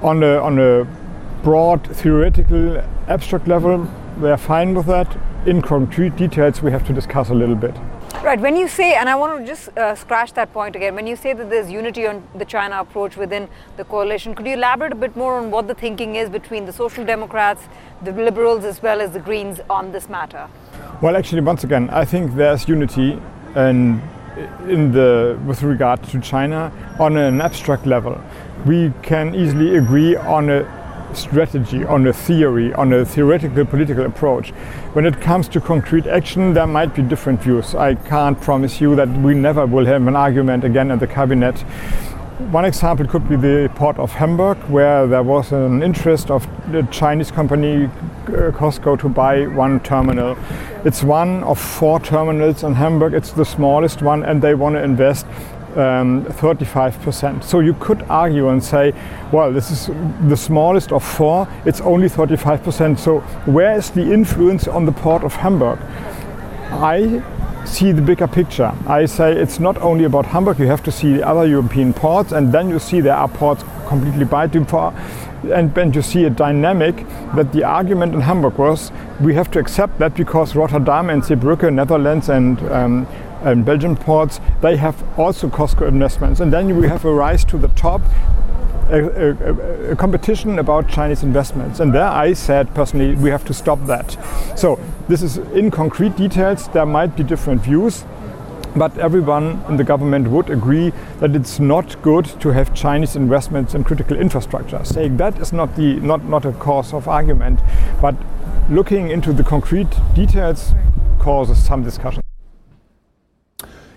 on 0.00 0.22
a, 0.24 0.38
on 0.38 0.58
a 0.58 1.01
broad 1.42 1.86
theoretical 1.96 2.78
abstract 3.08 3.48
level, 3.48 3.88
they 4.18 4.30
are 4.30 4.36
fine 4.36 4.74
with 4.74 4.86
that. 4.86 5.16
In 5.46 5.60
concrete 5.60 6.16
details, 6.16 6.62
we 6.62 6.70
have 6.70 6.86
to 6.86 6.92
discuss 6.92 7.30
a 7.30 7.34
little 7.34 7.56
bit. 7.56 7.74
Right. 8.22 8.38
When 8.38 8.56
you 8.56 8.68
say, 8.68 8.94
and 8.94 9.08
I 9.08 9.16
want 9.16 9.40
to 9.40 9.46
just 9.46 9.76
uh, 9.76 9.96
scratch 9.96 10.34
that 10.34 10.52
point 10.52 10.76
again, 10.76 10.94
when 10.94 11.08
you 11.08 11.16
say 11.16 11.32
that 11.32 11.50
there's 11.50 11.68
unity 11.68 12.06
on 12.06 12.22
the 12.36 12.44
China 12.44 12.78
approach 12.80 13.16
within 13.16 13.48
the 13.76 13.84
coalition, 13.84 14.36
could 14.36 14.46
you 14.46 14.54
elaborate 14.54 14.92
a 14.92 14.94
bit 14.94 15.16
more 15.16 15.38
on 15.38 15.50
what 15.50 15.66
the 15.66 15.74
thinking 15.74 16.14
is 16.14 16.30
between 16.30 16.64
the 16.64 16.72
Social 16.72 17.04
Democrats, 17.04 17.62
the 18.02 18.12
Liberals, 18.12 18.64
as 18.64 18.80
well 18.80 19.00
as 19.00 19.10
the 19.10 19.18
Greens 19.18 19.58
on 19.68 19.90
this 19.90 20.08
matter? 20.08 20.48
Well, 21.00 21.16
actually, 21.16 21.40
once 21.40 21.64
again, 21.64 21.90
I 21.90 22.04
think 22.04 22.36
there's 22.36 22.68
unity 22.68 23.20
and 23.56 24.00
in 24.68 24.92
the 24.92 25.38
with 25.44 25.62
regard 25.62 26.02
to 26.04 26.20
China 26.20 26.72
on 27.00 27.16
an 27.16 27.40
abstract 27.40 27.86
level. 27.86 28.20
We 28.64 28.92
can 29.02 29.34
easily 29.34 29.76
agree 29.76 30.14
on 30.16 30.48
a 30.48 30.81
strategy, 31.16 31.84
on 31.84 32.06
a 32.06 32.12
theory, 32.12 32.72
on 32.74 32.92
a 32.92 33.04
theoretical 33.04 33.64
political 33.64 34.04
approach. 34.04 34.50
When 34.94 35.06
it 35.06 35.20
comes 35.20 35.48
to 35.48 35.60
concrete 35.60 36.06
action, 36.06 36.54
there 36.54 36.66
might 36.66 36.94
be 36.94 37.02
different 37.02 37.42
views. 37.42 37.74
I 37.74 37.94
can't 37.94 38.40
promise 38.40 38.80
you 38.80 38.96
that 38.96 39.08
we 39.08 39.34
never 39.34 39.66
will 39.66 39.86
have 39.86 40.06
an 40.06 40.16
argument 40.16 40.64
again 40.64 40.90
in 40.90 40.98
the 40.98 41.06
cabinet. 41.06 41.64
One 42.50 42.64
example 42.64 43.06
could 43.06 43.28
be 43.28 43.36
the 43.36 43.70
port 43.74 43.98
of 43.98 44.12
Hamburg, 44.12 44.58
where 44.68 45.06
there 45.06 45.22
was 45.22 45.52
an 45.52 45.82
interest 45.82 46.30
of 46.30 46.46
the 46.72 46.82
Chinese 46.90 47.30
company 47.30 47.84
uh, 47.84 48.50
COSCO 48.50 48.98
to 49.00 49.08
buy 49.08 49.46
one 49.46 49.80
terminal. 49.80 50.36
It's 50.84 51.02
one 51.02 51.44
of 51.44 51.60
four 51.60 52.00
terminals 52.00 52.64
in 52.64 52.74
Hamburg. 52.74 53.14
It's 53.14 53.30
the 53.30 53.44
smallest 53.44 54.02
one, 54.02 54.24
and 54.24 54.42
they 54.42 54.54
want 54.54 54.74
to 54.74 54.82
invest 54.82 55.26
um, 55.76 56.24
35%. 56.24 57.44
So 57.44 57.60
you 57.60 57.74
could 57.74 58.02
argue 58.04 58.48
and 58.48 58.62
say, 58.62 58.92
well, 59.32 59.52
this 59.52 59.70
is 59.70 59.86
the 60.28 60.36
smallest 60.36 60.92
of 60.92 61.04
four, 61.04 61.48
it's 61.64 61.80
only 61.80 62.08
35%. 62.08 62.98
So 62.98 63.20
where 63.50 63.76
is 63.76 63.90
the 63.90 64.12
influence 64.12 64.68
on 64.68 64.86
the 64.86 64.92
port 64.92 65.24
of 65.24 65.34
Hamburg? 65.34 65.78
I 66.70 67.22
see 67.64 67.92
the 67.92 68.02
bigger 68.02 68.26
picture. 68.26 68.72
I 68.86 69.06
say 69.06 69.32
it's 69.32 69.60
not 69.60 69.78
only 69.78 70.04
about 70.04 70.26
Hamburg, 70.26 70.58
you 70.58 70.66
have 70.66 70.82
to 70.84 70.92
see 70.92 71.14
the 71.14 71.26
other 71.26 71.46
European 71.46 71.92
ports, 71.92 72.32
and 72.32 72.52
then 72.52 72.68
you 72.68 72.78
see 72.78 73.00
there 73.00 73.16
are 73.16 73.28
ports 73.28 73.64
completely 73.86 74.24
by 74.24 74.48
far. 74.48 74.94
And 75.52 75.74
then 75.74 75.92
you 75.92 76.02
see 76.02 76.24
a 76.24 76.30
dynamic 76.30 76.96
that 77.34 77.52
the 77.52 77.64
argument 77.64 78.14
in 78.14 78.20
Hamburg 78.20 78.58
was 78.58 78.92
we 79.20 79.34
have 79.34 79.50
to 79.52 79.58
accept 79.58 79.98
that 79.98 80.14
because 80.14 80.54
Rotterdam 80.54 81.10
and 81.10 81.22
Zeebrugge, 81.22 81.72
Netherlands, 81.72 82.28
and 82.28 82.60
um, 82.70 83.06
and 83.44 83.64
Belgian 83.64 83.96
ports, 83.96 84.40
they 84.60 84.76
have 84.76 85.02
also 85.18 85.48
COSCO 85.48 85.88
investments. 85.88 86.40
And 86.40 86.52
then 86.52 86.76
we 86.78 86.88
have 86.88 87.04
a 87.04 87.12
rise 87.12 87.44
to 87.46 87.58
the 87.58 87.68
top, 87.68 88.00
a, 88.88 88.98
a, 88.98 89.90
a, 89.92 89.96
competition 89.96 90.58
about 90.58 90.88
Chinese 90.88 91.22
investments. 91.22 91.80
And 91.80 91.94
there 91.94 92.06
I 92.06 92.32
said 92.34 92.74
personally, 92.74 93.14
we 93.14 93.30
have 93.30 93.44
to 93.46 93.54
stop 93.54 93.84
that. 93.86 94.16
So 94.56 94.78
this 95.08 95.22
is 95.22 95.38
in 95.38 95.70
concrete 95.70 96.16
details, 96.16 96.68
there 96.68 96.86
might 96.86 97.16
be 97.16 97.22
different 97.22 97.62
views. 97.62 98.04
But 98.74 98.96
everyone 98.96 99.62
in 99.68 99.76
the 99.76 99.84
government 99.84 100.28
would 100.28 100.48
agree 100.48 100.94
that 101.20 101.36
it's 101.36 101.60
not 101.60 102.00
good 102.00 102.24
to 102.40 102.50
have 102.50 102.72
Chinese 102.72 103.16
investments 103.16 103.74
in 103.74 103.84
critical 103.84 104.16
infrastructure. 104.16 104.82
Saying 104.82 105.18
that 105.18 105.38
is 105.38 105.52
not 105.52 105.76
the 105.76 105.96
not, 105.96 106.24
not 106.24 106.46
a 106.46 106.52
cause 106.52 106.94
of 106.94 107.06
argument, 107.06 107.60
but 108.00 108.14
looking 108.70 109.10
into 109.10 109.34
the 109.34 109.44
concrete 109.44 109.90
details 110.14 110.72
causes 111.18 111.62
some 111.62 111.84
discussion. 111.84 112.22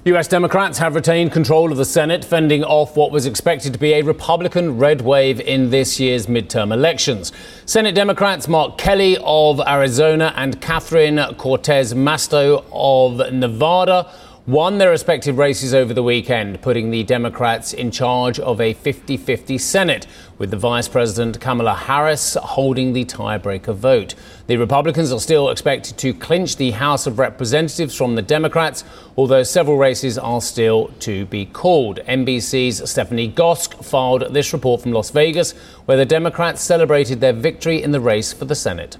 US 0.07 0.27
Democrats 0.27 0.77
have 0.77 0.93
retained 0.93 1.31
control 1.31 1.71
of 1.71 1.79
the 1.79 1.83
Senate, 1.83 2.23
fending 2.23 2.63
off 2.63 2.95
what 2.95 3.09
was 3.09 3.25
expected 3.25 3.73
to 3.73 3.79
be 3.79 3.93
a 3.93 4.03
Republican 4.03 4.77
red 4.77 5.01
wave 5.01 5.41
in 5.41 5.71
this 5.71 5.99
year's 5.99 6.27
midterm 6.27 6.71
elections. 6.71 7.31
Senate 7.65 7.95
Democrats 7.95 8.47
Mark 8.47 8.77
Kelly 8.77 9.17
of 9.23 9.59
Arizona 9.67 10.31
and 10.37 10.61
Catherine 10.61 11.19
Cortez 11.37 11.95
Masto 11.95 12.63
of 12.71 13.33
Nevada 13.33 14.07
won 14.47 14.77
their 14.77 14.91
respective 14.91 15.39
races 15.39 15.73
over 15.73 15.91
the 15.91 16.03
weekend, 16.03 16.61
putting 16.61 16.91
the 16.91 17.03
Democrats 17.03 17.73
in 17.73 17.89
charge 17.89 18.39
of 18.39 18.61
a 18.61 18.73
50 18.73 19.17
50 19.17 19.57
Senate, 19.57 20.05
with 20.37 20.51
the 20.51 20.57
Vice 20.57 20.87
President 20.87 21.39
Kamala 21.39 21.73
Harris 21.73 22.35
holding 22.35 22.93
the 22.93 23.05
tiebreaker 23.05 23.73
vote. 23.73 24.13
The 24.45 24.57
Republicans 24.57 25.11
are 25.11 25.19
still 25.19 25.49
expected 25.49 25.97
to 25.97 26.13
clinch 26.13 26.57
the 26.57 26.71
House 26.71 27.07
of 27.07 27.17
Representatives 27.17 27.95
from 27.95 28.13
the 28.13 28.21
Democrats, 28.21 28.83
although 29.17 29.41
several 29.41 29.77
races 29.77 30.15
are 30.19 30.41
still 30.41 30.91
to 30.99 31.25
be 31.25 31.47
called. 31.47 31.99
NBC's 32.07 32.87
Stephanie 32.87 33.31
Gosk 33.31 33.83
filed 33.83 34.31
this 34.31 34.53
report 34.53 34.81
from 34.81 34.91
Las 34.91 35.09
Vegas, 35.09 35.53
where 35.85 35.97
the 35.97 36.05
Democrats 36.05 36.61
celebrated 36.61 37.19
their 37.19 37.33
victory 37.33 37.81
in 37.81 37.91
the 37.91 37.99
race 37.99 38.31
for 38.31 38.45
the 38.45 38.55
Senate. 38.55 38.97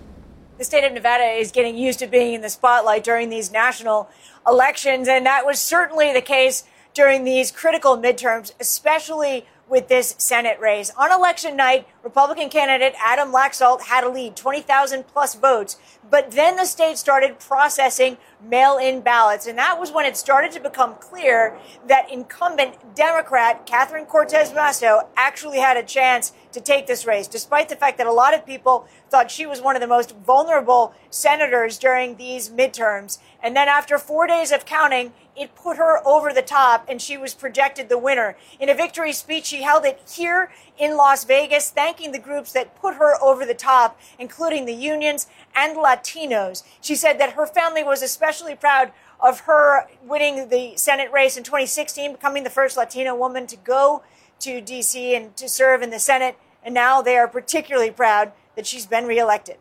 The 0.58 0.64
state 0.64 0.86
of 0.86 0.94
Nevada 0.94 1.26
is 1.26 1.52
getting 1.52 1.78
used 1.78 2.00
to 2.00 2.08
being 2.08 2.34
in 2.34 2.42
the 2.42 2.50
spotlight 2.50 3.04
during 3.04 3.30
these 3.30 3.52
national 3.52 4.10
elections. 4.48 5.08
And 5.10 5.26
that 5.26 5.46
was 5.46 5.60
certainly 5.60 6.14
the 6.14 6.22
case 6.22 6.64
during 6.94 7.26
these 7.26 7.52
critical 7.52 7.98
midterms, 7.98 8.54
especially 8.58 9.46
with 9.68 9.90
this 9.90 10.16
Senate 10.18 10.58
race. 10.60 10.92
On 10.98 11.12
election 11.12 11.58
night, 11.58 11.88
Republican 12.04 12.50
candidate 12.50 12.94
Adam 13.04 13.34
Laxalt 13.34 13.82
had 13.82 14.06
a 14.06 14.10
lead, 14.10 14.38
20,000 14.38 15.06
plus 15.08 15.36
votes. 15.36 15.78
But 16.16 16.32
then 16.32 16.56
the 16.56 16.64
state 16.64 16.98
started 16.98 17.40
processing 17.40 18.16
mail 18.42 18.78
in 18.78 19.02
ballots. 19.02 19.48
And 19.48 19.58
that 19.58 19.78
was 19.78 19.92
when 19.92 20.06
it 20.06 20.16
started 20.16 20.50
to 20.54 20.62
become 20.62 20.96
clear 20.96 21.58
that 21.88 22.10
incumbent 22.10 22.96
Democrat 22.96 23.66
Catherine 23.66 24.06
Cortez 24.06 24.54
Masto 24.54 25.08
actually 25.18 25.60
had 25.60 25.76
a 25.76 25.84
chance 25.84 26.32
to 26.54 26.62
take 26.62 26.88
this 26.88 27.06
race, 27.06 27.28
despite 27.28 27.68
the 27.68 27.76
fact 27.76 27.98
that 27.98 28.08
a 28.08 28.14
lot 28.14 28.34
of 28.34 28.46
people 28.46 28.88
thought 29.10 29.30
she 29.30 29.46
was 29.46 29.62
one 29.62 29.76
of 29.76 29.82
the 29.82 29.88
most 29.88 30.16
vulnerable 30.16 30.94
senators 31.10 31.78
during 31.78 32.16
these 32.16 32.50
midterms. 32.50 33.20
And 33.44 33.54
then 33.54 33.68
after 33.68 33.98
four 33.98 34.26
days 34.26 34.54
of 34.54 34.66
counting, 34.66 35.12
it 35.36 35.54
put 35.54 35.76
her 35.76 36.00
over 36.08 36.32
the 36.32 36.42
top 36.42 36.86
and 36.88 37.02
she 37.02 37.18
was 37.18 37.34
projected 37.34 37.90
the 37.90 37.98
winner. 37.98 38.38
In 38.58 38.70
a 38.70 38.74
victory 38.74 39.12
speech, 39.12 39.48
she 39.48 39.64
held 39.64 39.84
it 39.84 40.02
here 40.10 40.50
in 40.78 40.96
Las 40.96 41.26
Vegas, 41.26 41.70
thanking 41.72 42.14
the 42.14 42.20
groups 42.20 42.54
that 42.54 42.80
put 42.80 42.96
her 42.96 43.22
over 43.22 43.46
the 43.46 43.54
top, 43.54 44.00
including 44.18 44.66
the 44.66 44.74
unions 44.74 45.28
and 45.54 45.76
Latinos. 45.76 46.05
She 46.08 46.96
said 46.96 47.20
that 47.20 47.34
her 47.34 47.46
family 47.46 47.84
was 47.84 48.02
especially 48.02 48.56
proud 48.56 48.92
of 49.20 49.42
her 49.42 49.88
winning 50.04 50.50
the 50.50 50.76
Senate 50.76 51.12
race 51.12 51.38
in 51.38 51.44
2016, 51.44 52.14
becoming 52.14 52.44
the 52.44 52.50
first 52.50 52.78
Latino 52.78 53.16
woman 53.16 53.48
to 53.48 53.58
go 53.58 54.04
to 54.40 54.62
DC 54.62 55.16
and 55.16 55.36
to 55.38 55.48
serve 55.48 55.82
in 55.82 55.90
the 55.90 56.00
Senate. 56.00 56.38
And 56.64 56.74
now 56.74 57.02
they 57.02 57.18
are 57.18 57.28
particularly 57.28 57.92
proud 57.92 58.32
that 58.56 58.66
she's 58.66 58.86
been 58.86 59.06
reelected. 59.06 59.58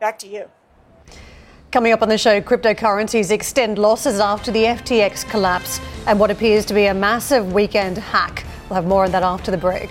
Back 0.00 0.18
to 0.20 0.28
you. 0.28 0.50
Coming 1.70 1.92
up 1.92 2.02
on 2.02 2.08
the 2.08 2.18
show, 2.18 2.40
cryptocurrencies 2.40 3.30
extend 3.30 3.78
losses 3.78 4.20
after 4.20 4.50
the 4.50 4.64
FTX 4.64 5.28
collapse 5.30 5.80
and 6.06 6.18
what 6.20 6.30
appears 6.30 6.66
to 6.66 6.74
be 6.74 6.86
a 6.86 6.94
massive 6.94 7.52
weekend 7.52 7.96
hack. 7.96 8.44
We'll 8.68 8.74
have 8.74 8.86
more 8.86 9.04
on 9.04 9.12
that 9.12 9.22
after 9.22 9.50
the 9.50 9.56
break. 9.56 9.90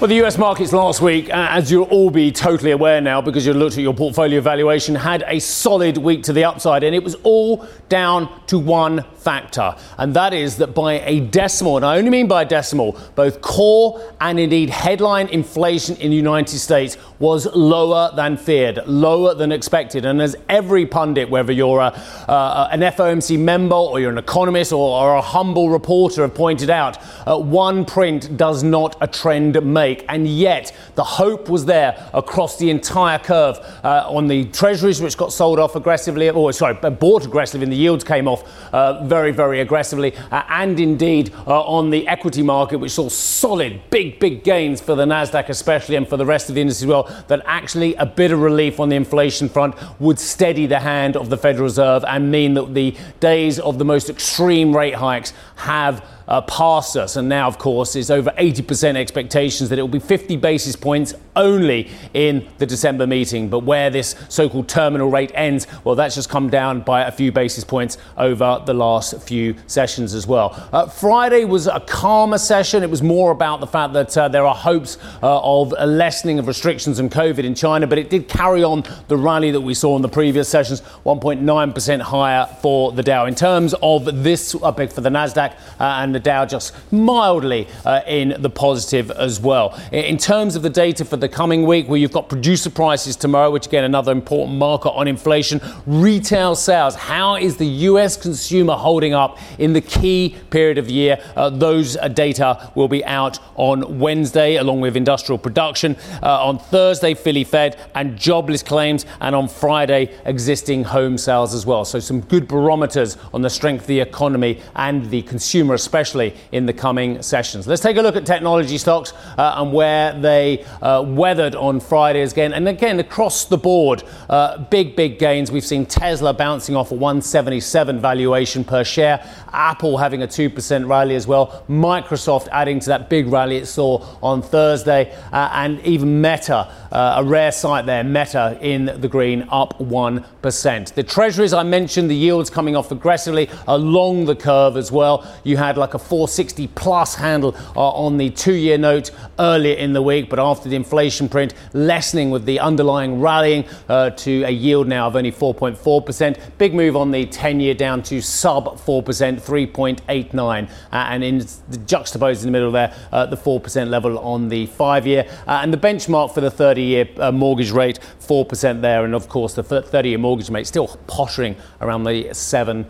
Well, 0.00 0.08
the 0.08 0.24
US 0.24 0.38
markets 0.38 0.72
last 0.72 1.02
week, 1.02 1.28
uh, 1.28 1.48
as 1.50 1.70
you'll 1.70 1.84
all 1.84 2.08
be 2.08 2.32
totally 2.32 2.70
aware 2.70 3.02
now 3.02 3.20
because 3.20 3.44
you 3.44 3.52
looked 3.52 3.76
at 3.76 3.82
your 3.82 3.92
portfolio 3.92 4.40
valuation, 4.40 4.94
had 4.94 5.22
a 5.26 5.38
solid 5.40 5.98
week 5.98 6.22
to 6.22 6.32
the 6.32 6.42
upside, 6.42 6.84
and 6.84 6.94
it 6.94 7.04
was 7.04 7.16
all 7.16 7.66
down 7.90 8.30
to 8.46 8.58
one 8.58 9.04
factor, 9.16 9.76
and 9.98 10.14
that 10.14 10.32
is 10.32 10.56
that 10.56 10.68
by 10.68 11.00
a 11.00 11.20
decimal, 11.20 11.76
and 11.76 11.84
I 11.84 11.98
only 11.98 12.08
mean 12.08 12.28
by 12.28 12.42
a 12.42 12.44
decimal, 12.46 12.98
both 13.14 13.42
core 13.42 14.14
and 14.22 14.40
indeed 14.40 14.70
headline 14.70 15.28
inflation 15.28 15.96
in 15.96 16.10
the 16.10 16.16
United 16.16 16.58
States 16.58 16.96
was 17.18 17.44
lower 17.54 18.10
than 18.16 18.38
feared, 18.38 18.80
lower 18.86 19.34
than 19.34 19.52
expected. 19.52 20.06
And 20.06 20.22
as 20.22 20.34
every 20.48 20.86
pundit, 20.86 21.28
whether 21.28 21.52
you're 21.52 21.80
a, 21.80 21.92
uh, 22.26 22.68
an 22.72 22.80
FOMC 22.80 23.38
member 23.38 23.74
or 23.74 24.00
you're 24.00 24.10
an 24.10 24.16
economist 24.16 24.72
or, 24.72 25.02
or 25.02 25.16
a 25.16 25.20
humble 25.20 25.68
reporter, 25.68 26.22
have 26.22 26.34
pointed 26.34 26.70
out, 26.70 26.96
uh, 27.26 27.38
one 27.38 27.84
print 27.84 28.38
does 28.38 28.62
not 28.62 28.96
a 29.02 29.06
trend 29.06 29.62
make. 29.62 29.89
And 30.08 30.26
yet, 30.26 30.74
the 30.94 31.04
hope 31.04 31.48
was 31.48 31.64
there 31.64 32.10
across 32.12 32.58
the 32.58 32.70
entire 32.70 33.18
curve 33.18 33.58
uh, 33.84 34.06
on 34.08 34.26
the 34.26 34.46
treasuries, 34.46 35.00
which 35.00 35.16
got 35.16 35.32
sold 35.32 35.58
off 35.58 35.76
aggressively, 35.76 36.30
or 36.30 36.52
sorry, 36.52 36.74
bought 36.74 37.24
aggressively, 37.24 37.64
and 37.64 37.72
the 37.72 37.76
yields 37.76 38.04
came 38.04 38.26
off 38.26 38.42
uh, 38.74 39.04
very, 39.04 39.32
very 39.32 39.60
aggressively, 39.60 40.16
uh, 40.30 40.42
and 40.48 40.80
indeed 40.80 41.32
uh, 41.46 41.62
on 41.62 41.90
the 41.90 42.08
equity 42.08 42.42
market, 42.42 42.78
which 42.78 42.92
saw 42.92 43.08
solid, 43.08 43.80
big, 43.90 44.18
big 44.18 44.42
gains 44.42 44.80
for 44.80 44.94
the 44.94 45.04
Nasdaq, 45.04 45.48
especially, 45.48 45.96
and 45.96 46.08
for 46.08 46.16
the 46.16 46.26
rest 46.26 46.48
of 46.48 46.54
the 46.54 46.60
industry 46.60 46.80
as 46.84 46.86
well 46.86 47.24
that 47.28 47.42
actually 47.46 47.94
a 47.96 48.06
bit 48.06 48.32
of 48.32 48.40
relief 48.40 48.80
on 48.80 48.88
the 48.88 48.96
inflation 48.96 49.48
front 49.48 49.74
would 50.00 50.18
steady 50.18 50.66
the 50.66 50.80
hand 50.80 51.16
of 51.16 51.30
the 51.30 51.36
Federal 51.36 51.64
Reserve 51.64 52.04
and 52.06 52.30
mean 52.30 52.54
that 52.54 52.74
the 52.74 52.96
days 53.20 53.58
of 53.58 53.78
the 53.78 53.84
most 53.84 54.10
extreme 54.10 54.76
rate 54.76 54.94
hikes 54.94 55.32
have 55.56 56.04
uh, 56.30 56.40
past 56.42 56.96
us. 56.96 57.16
And 57.16 57.28
now, 57.28 57.48
of 57.48 57.58
course, 57.58 57.96
is 57.96 58.10
over 58.10 58.30
80% 58.30 58.96
expectations 58.96 59.68
that 59.68 59.78
it 59.78 59.82
will 59.82 59.88
be 59.88 59.98
50 59.98 60.36
basis 60.36 60.76
points 60.76 61.14
only 61.34 61.90
in 62.14 62.48
the 62.58 62.66
December 62.66 63.06
meeting. 63.06 63.48
But 63.48 63.60
where 63.60 63.90
this 63.90 64.14
so 64.28 64.48
called 64.48 64.68
terminal 64.68 65.10
rate 65.10 65.32
ends, 65.34 65.66
well, 65.84 65.96
that's 65.96 66.14
just 66.14 66.28
come 66.28 66.48
down 66.48 66.82
by 66.82 67.02
a 67.02 67.12
few 67.12 67.32
basis 67.32 67.64
points 67.64 67.98
over 68.16 68.62
the 68.64 68.74
last 68.74 69.20
few 69.22 69.56
sessions 69.66 70.14
as 70.14 70.26
well. 70.26 70.68
Uh, 70.72 70.86
Friday 70.86 71.44
was 71.44 71.66
a 71.66 71.80
calmer 71.80 72.38
session. 72.38 72.82
It 72.82 72.90
was 72.90 73.02
more 73.02 73.32
about 73.32 73.60
the 73.60 73.66
fact 73.66 73.92
that 73.94 74.16
uh, 74.16 74.28
there 74.28 74.46
are 74.46 74.54
hopes 74.54 74.98
uh, 75.22 75.40
of 75.42 75.74
a 75.78 75.86
lessening 75.86 76.38
of 76.38 76.46
restrictions 76.46 77.00
and 77.00 77.10
COVID 77.10 77.44
in 77.44 77.54
China, 77.54 77.86
but 77.86 77.98
it 77.98 78.08
did 78.08 78.28
carry 78.28 78.62
on 78.62 78.84
the 79.08 79.16
rally 79.16 79.50
that 79.50 79.60
we 79.60 79.74
saw 79.74 79.96
in 79.96 80.02
the 80.02 80.08
previous 80.08 80.48
sessions, 80.48 80.80
1.9% 81.04 82.00
higher 82.00 82.46
for 82.62 82.92
the 82.92 83.02
Dow. 83.02 83.26
In 83.26 83.34
terms 83.34 83.74
of 83.82 84.04
this, 84.22 84.54
uh, 84.54 84.72
for 84.72 85.00
the 85.00 85.10
Nasdaq 85.10 85.54
uh, 85.80 85.84
and 86.00 86.14
the 86.14 86.19
Dow, 86.20 86.44
just 86.44 86.74
mildly 86.92 87.68
uh, 87.84 88.00
in 88.06 88.36
the 88.38 88.50
positive 88.50 89.10
as 89.10 89.40
well. 89.40 89.78
In 89.92 90.18
terms 90.18 90.56
of 90.56 90.62
the 90.62 90.70
data 90.70 91.04
for 91.04 91.16
the 91.16 91.28
coming 91.28 91.66
week, 91.66 91.88
where 91.88 91.98
you've 91.98 92.12
got 92.12 92.28
producer 92.28 92.70
prices 92.70 93.16
tomorrow, 93.16 93.50
which 93.50 93.66
again 93.66 93.84
another 93.84 94.12
important 94.12 94.58
marker 94.58 94.88
on 94.90 95.08
inflation, 95.08 95.60
retail 95.86 96.54
sales. 96.54 96.94
How 96.94 97.36
is 97.36 97.56
the 97.56 97.66
U.S. 97.66 98.16
consumer 98.16 98.74
holding 98.74 99.14
up 99.14 99.38
in 99.58 99.72
the 99.72 99.80
key 99.80 100.36
period 100.50 100.78
of 100.78 100.86
the 100.86 100.92
year? 100.92 101.22
Uh, 101.36 101.50
those 101.50 101.96
uh, 101.96 102.08
data 102.08 102.70
will 102.74 102.88
be 102.88 103.04
out 103.04 103.38
on 103.54 103.98
Wednesday, 103.98 104.56
along 104.56 104.80
with 104.80 104.96
industrial 104.96 105.38
production. 105.38 105.96
Uh, 106.22 106.46
on 106.46 106.58
Thursday, 106.58 107.14
Philly 107.14 107.44
Fed 107.44 107.78
and 107.94 108.16
jobless 108.16 108.62
claims, 108.62 109.06
and 109.20 109.34
on 109.34 109.48
Friday, 109.48 110.14
existing 110.24 110.84
home 110.84 111.16
sales 111.16 111.54
as 111.54 111.66
well. 111.66 111.84
So 111.84 111.98
some 112.00 112.20
good 112.20 112.48
barometers 112.48 113.16
on 113.32 113.42
the 113.42 113.50
strength 113.50 113.82
of 113.82 113.86
the 113.86 114.00
economy 114.00 114.60
and 114.74 115.08
the 115.10 115.22
consumer, 115.22 115.74
especially 115.74 116.09
in 116.14 116.66
the 116.66 116.72
coming 116.72 117.22
sessions. 117.22 117.66
Let's 117.66 117.82
take 117.82 117.96
a 117.96 118.02
look 118.02 118.16
at 118.16 118.26
technology 118.26 118.78
stocks 118.78 119.12
uh, 119.38 119.54
and 119.58 119.72
where 119.72 120.18
they 120.18 120.64
uh, 120.82 121.02
weathered 121.06 121.54
on 121.54 121.80
Friday 121.80 122.22
again. 122.22 122.52
And 122.52 122.68
again, 122.68 123.00
across 123.00 123.44
the 123.44 123.56
board, 123.56 124.02
uh, 124.28 124.58
big, 124.64 124.96
big 124.96 125.18
gains. 125.18 125.50
We've 125.50 125.64
seen 125.64 125.86
Tesla 125.86 126.32
bouncing 126.34 126.76
off 126.76 126.90
a 126.90 126.94
177 126.94 128.00
valuation 128.00 128.64
per 128.64 128.84
share, 128.84 129.24
Apple 129.52 129.96
having 129.98 130.22
a 130.22 130.26
2% 130.26 130.88
rally 130.88 131.14
as 131.14 131.26
well, 131.26 131.64
Microsoft 131.68 132.48
adding 132.52 132.80
to 132.80 132.86
that 132.86 133.08
big 133.08 133.26
rally 133.26 133.56
it 133.56 133.66
saw 133.66 134.04
on 134.22 134.42
Thursday, 134.42 135.14
uh, 135.32 135.50
and 135.52 135.80
even 135.80 136.20
Meta, 136.20 136.72
uh, 136.92 137.14
a 137.18 137.24
rare 137.24 137.52
sight 137.52 137.86
there, 137.86 138.04
Meta 138.04 138.58
in 138.60 138.86
the 139.00 139.08
green, 139.08 139.46
up 139.50 139.78
1%. 139.78 140.94
The 140.94 141.02
treasuries 141.02 141.52
I 141.52 141.62
mentioned, 141.62 142.10
the 142.10 142.16
yields 142.16 142.50
coming 142.50 142.76
off 142.76 142.90
aggressively 142.90 143.48
along 143.66 144.24
the 144.24 144.36
curve 144.36 144.76
as 144.76 144.90
well. 144.90 145.26
You 145.44 145.56
had 145.56 145.76
like 145.76 145.89
a 145.94 145.98
460 145.98 146.68
plus 146.68 147.14
handle 147.14 147.54
uh, 147.76 147.90
on 147.90 148.16
the 148.16 148.30
two 148.30 148.54
year 148.54 148.78
note 148.78 149.10
earlier 149.38 149.76
in 149.76 149.92
the 149.92 150.02
week, 150.02 150.28
but 150.28 150.38
after 150.38 150.68
the 150.68 150.76
inflation 150.76 151.28
print 151.28 151.54
lessening 151.72 152.30
with 152.30 152.44
the 152.44 152.60
underlying 152.60 153.20
rallying 153.20 153.64
uh, 153.88 154.10
to 154.10 154.42
a 154.44 154.50
yield 154.50 154.88
now 154.88 155.06
of 155.06 155.16
only 155.16 155.32
4.4%. 155.32 156.38
Big 156.58 156.74
move 156.74 156.96
on 156.96 157.10
the 157.10 157.26
10 157.26 157.60
year 157.60 157.74
down 157.74 158.02
to 158.04 158.20
sub 158.20 158.78
4%, 158.78 159.04
3.89. 159.40 160.70
Uh, 160.70 160.70
and 160.92 161.24
in 161.24 161.46
juxtaposed 161.86 162.42
in 162.42 162.46
the 162.46 162.52
middle 162.52 162.70
there, 162.70 162.94
uh, 163.12 163.26
the 163.26 163.36
4% 163.36 163.88
level 163.88 164.18
on 164.18 164.48
the 164.48 164.66
five 164.66 165.06
year. 165.06 165.26
Uh, 165.46 165.60
and 165.62 165.72
the 165.72 165.78
benchmark 165.78 166.32
for 166.32 166.40
the 166.40 166.50
30 166.50 166.82
year 166.82 167.32
mortgage 167.32 167.70
rate, 167.70 167.98
4% 168.20 168.80
there. 168.80 169.04
And 169.04 169.14
of 169.14 169.28
course, 169.28 169.54
the 169.54 169.62
30 169.62 170.08
year 170.08 170.18
mortgage 170.18 170.50
rate 170.50 170.66
still 170.66 170.88
pottering 171.06 171.56
around 171.80 172.04
the 172.04 172.32
7 172.32 172.86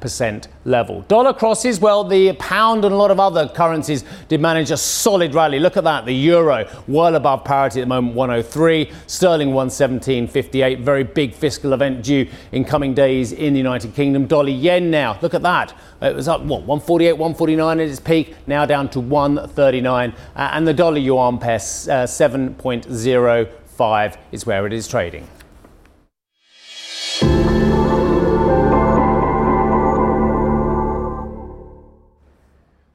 percent 0.00 0.48
level. 0.64 1.02
Dollar 1.02 1.32
crosses, 1.32 1.80
well, 1.80 2.04
the 2.04 2.32
pound 2.34 2.84
and 2.84 2.94
a 2.94 2.96
lot 2.96 3.10
of 3.10 3.18
other 3.20 3.48
currencies 3.48 4.04
did 4.28 4.40
manage 4.40 4.70
a 4.70 4.76
solid 4.76 5.34
rally. 5.34 5.58
Look 5.58 5.76
at 5.76 5.84
that. 5.84 6.06
The 6.06 6.12
euro 6.12 6.68
well 6.88 7.14
above 7.14 7.44
parity 7.44 7.80
at 7.80 7.84
the 7.84 7.88
moment, 7.88 8.14
103. 8.14 8.90
Sterling 9.06 9.50
117.58. 9.50 10.80
Very 10.80 11.04
big 11.04 11.34
fiscal 11.34 11.72
event 11.72 12.02
due 12.02 12.28
in 12.52 12.64
coming 12.64 12.94
days 12.94 13.32
in 13.32 13.52
the 13.52 13.58
United 13.58 13.94
Kingdom. 13.94 14.26
Dollar 14.26 14.50
yen 14.50 14.90
now. 14.90 15.18
Look 15.22 15.34
at 15.34 15.42
that. 15.42 15.74
It 16.02 16.14
was 16.14 16.28
up, 16.28 16.42
what, 16.42 16.62
148, 16.62 17.14
149 17.14 17.80
at 17.80 17.88
its 17.88 18.00
peak, 18.00 18.36
now 18.46 18.66
down 18.66 18.88
to 18.90 19.00
139. 19.00 20.10
Uh, 20.10 20.14
and 20.52 20.66
the 20.66 20.74
dollar 20.74 20.98
yuan 20.98 21.38
pair, 21.38 21.56
uh, 21.56 22.06
7.05 22.06 24.16
is 24.32 24.46
where 24.46 24.66
it 24.66 24.72
is 24.72 24.86
trading. 24.86 25.26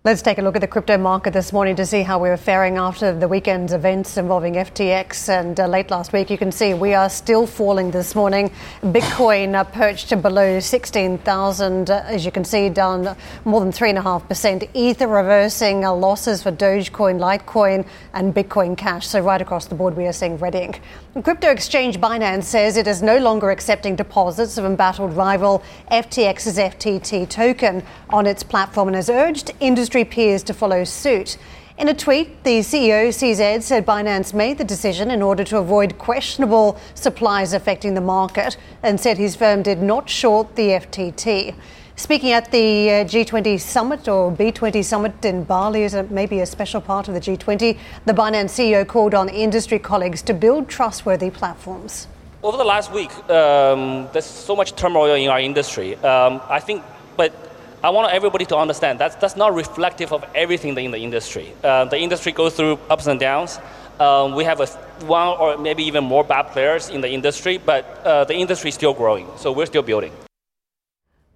Let's 0.05 0.21
take 0.21 0.37
a 0.37 0.41
look 0.41 0.55
at 0.55 0.61
the 0.61 0.67
crypto 0.67 0.97
market 0.97 1.33
this 1.33 1.51
morning 1.51 1.75
to 1.75 1.85
see 1.85 2.03
how 2.03 2.19
we 2.19 2.29
are 2.29 2.37
faring 2.37 2.77
after 2.77 3.11
the 3.11 3.27
weekend's 3.27 3.73
events 3.73 4.15
involving 4.15 4.53
FTX. 4.53 5.27
And 5.27 5.59
uh, 5.59 5.67
late 5.67 5.91
last 5.91 6.13
week, 6.13 6.29
you 6.29 6.37
can 6.37 6.53
see 6.53 6.73
we 6.73 6.93
are 6.93 7.09
still 7.09 7.45
falling 7.45 7.91
this 7.91 8.15
morning. 8.15 8.49
Bitcoin 8.81 9.55
uh, 9.55 9.65
perched 9.65 10.09
below 10.21 10.61
16,000, 10.61 11.89
uh, 11.89 12.03
as 12.05 12.23
you 12.23 12.31
can 12.31 12.45
see, 12.45 12.69
down 12.69 13.13
more 13.43 13.59
than 13.59 13.73
3.5%. 13.73 14.69
Ether 14.73 15.05
reversing 15.05 15.83
uh, 15.83 15.93
losses 15.93 16.41
for 16.41 16.53
Dogecoin, 16.53 17.19
Litecoin, 17.19 17.85
and 18.13 18.33
Bitcoin 18.33 18.77
Cash. 18.77 19.05
So, 19.05 19.19
right 19.19 19.41
across 19.41 19.65
the 19.65 19.75
board, 19.75 19.97
we 19.97 20.05
are 20.05 20.13
seeing 20.13 20.37
red 20.37 20.55
ink. 20.55 20.79
Crypto 21.23 21.49
exchange 21.49 21.99
Binance 21.99 22.45
says 22.45 22.77
it 22.77 22.87
is 22.87 23.01
no 23.01 23.17
longer 23.17 23.51
accepting 23.51 23.97
deposits 23.97 24.57
of 24.57 24.63
embattled 24.63 25.11
rival 25.11 25.61
FTX's 25.91 26.57
FTT 26.57 27.27
token 27.27 27.83
on 28.11 28.25
its 28.25 28.43
platform 28.43 28.87
and 28.87 28.95
has 28.95 29.09
urged 29.09 29.51
industry 29.59 29.98
peers 30.05 30.43
to 30.43 30.53
follow 30.53 30.83
suit. 30.83 31.37
In 31.79 31.87
a 31.87 31.93
tweet, 31.93 32.43
the 32.43 32.59
CEO, 32.59 33.07
CZ, 33.07 33.63
said 33.63 33.85
Binance 33.85 34.33
made 34.33 34.57
the 34.57 34.65
decision 34.65 35.09
in 35.11 35.21
order 35.21 35.45
to 35.45 35.57
avoid 35.59 35.97
questionable 35.97 36.77
supplies 36.93 37.53
affecting 37.53 37.93
the 37.93 38.01
market 38.01 38.57
and 38.83 38.99
said 38.99 39.17
his 39.17 39.37
firm 39.37 39.63
did 39.63 39.81
not 39.81 40.09
short 40.09 40.57
the 40.57 40.71
FTT. 40.71 41.55
Speaking 41.95 42.31
at 42.31 42.51
the 42.51 42.89
uh, 42.89 42.93
G20 43.05 43.59
summit 43.59 44.07
or 44.07 44.31
B20 44.31 44.83
summit 44.83 45.23
in 45.23 45.43
Bali 45.45 45.85
a, 45.85 46.03
maybe 46.03 46.41
a 46.41 46.45
special 46.45 46.81
part 46.81 47.07
of 47.07 47.13
the 47.13 47.19
G20, 47.19 47.77
the 48.05 48.13
Binance 48.13 48.51
CEO 48.51 48.85
called 48.85 49.13
on 49.13 49.29
industry 49.29 49.79
colleagues 49.79 50.21
to 50.23 50.33
build 50.33 50.67
trustworthy 50.67 51.29
platforms. 51.29 52.07
Over 52.41 52.57
the 52.57 52.63
last 52.63 52.93
week, 52.93 53.11
um, 53.29 54.07
there's 54.13 54.25
so 54.25 54.55
much 54.55 54.75
turmoil 54.75 55.15
in 55.15 55.29
our 55.29 55.41
industry. 55.41 55.95
Um, 55.95 56.41
I 56.49 56.61
think, 56.61 56.83
but 57.17 57.33
I 57.81 57.91
want 57.91 58.11
everybody 58.11 58.45
to 58.45 58.57
understand 58.57 58.99
that's, 58.99 59.15
that's 59.15 59.37
not 59.37 59.53
reflective 59.53 60.11
of 60.11 60.25
everything 60.35 60.77
in 60.77 60.91
the 60.91 60.97
industry. 60.97 61.53
Uh, 61.63 61.85
the 61.85 61.97
industry 61.97 62.33
goes 62.33 62.53
through 62.53 62.77
ups 62.89 63.07
and 63.07 63.19
downs. 63.19 63.57
Um, 63.99 64.35
we 64.35 64.43
have 64.43 64.59
a, 64.59 64.65
one 65.05 65.27
or 65.27 65.57
maybe 65.57 65.83
even 65.83 66.03
more 66.03 66.23
bad 66.25 66.43
players 66.51 66.89
in 66.89 66.99
the 66.99 67.09
industry, 67.09 67.57
but 67.57 67.85
uh, 68.03 68.25
the 68.25 68.35
industry 68.35 68.69
is 68.69 68.75
still 68.75 68.93
growing, 68.93 69.27
so 69.37 69.51
we're 69.53 69.65
still 69.65 69.81
building. 69.81 70.11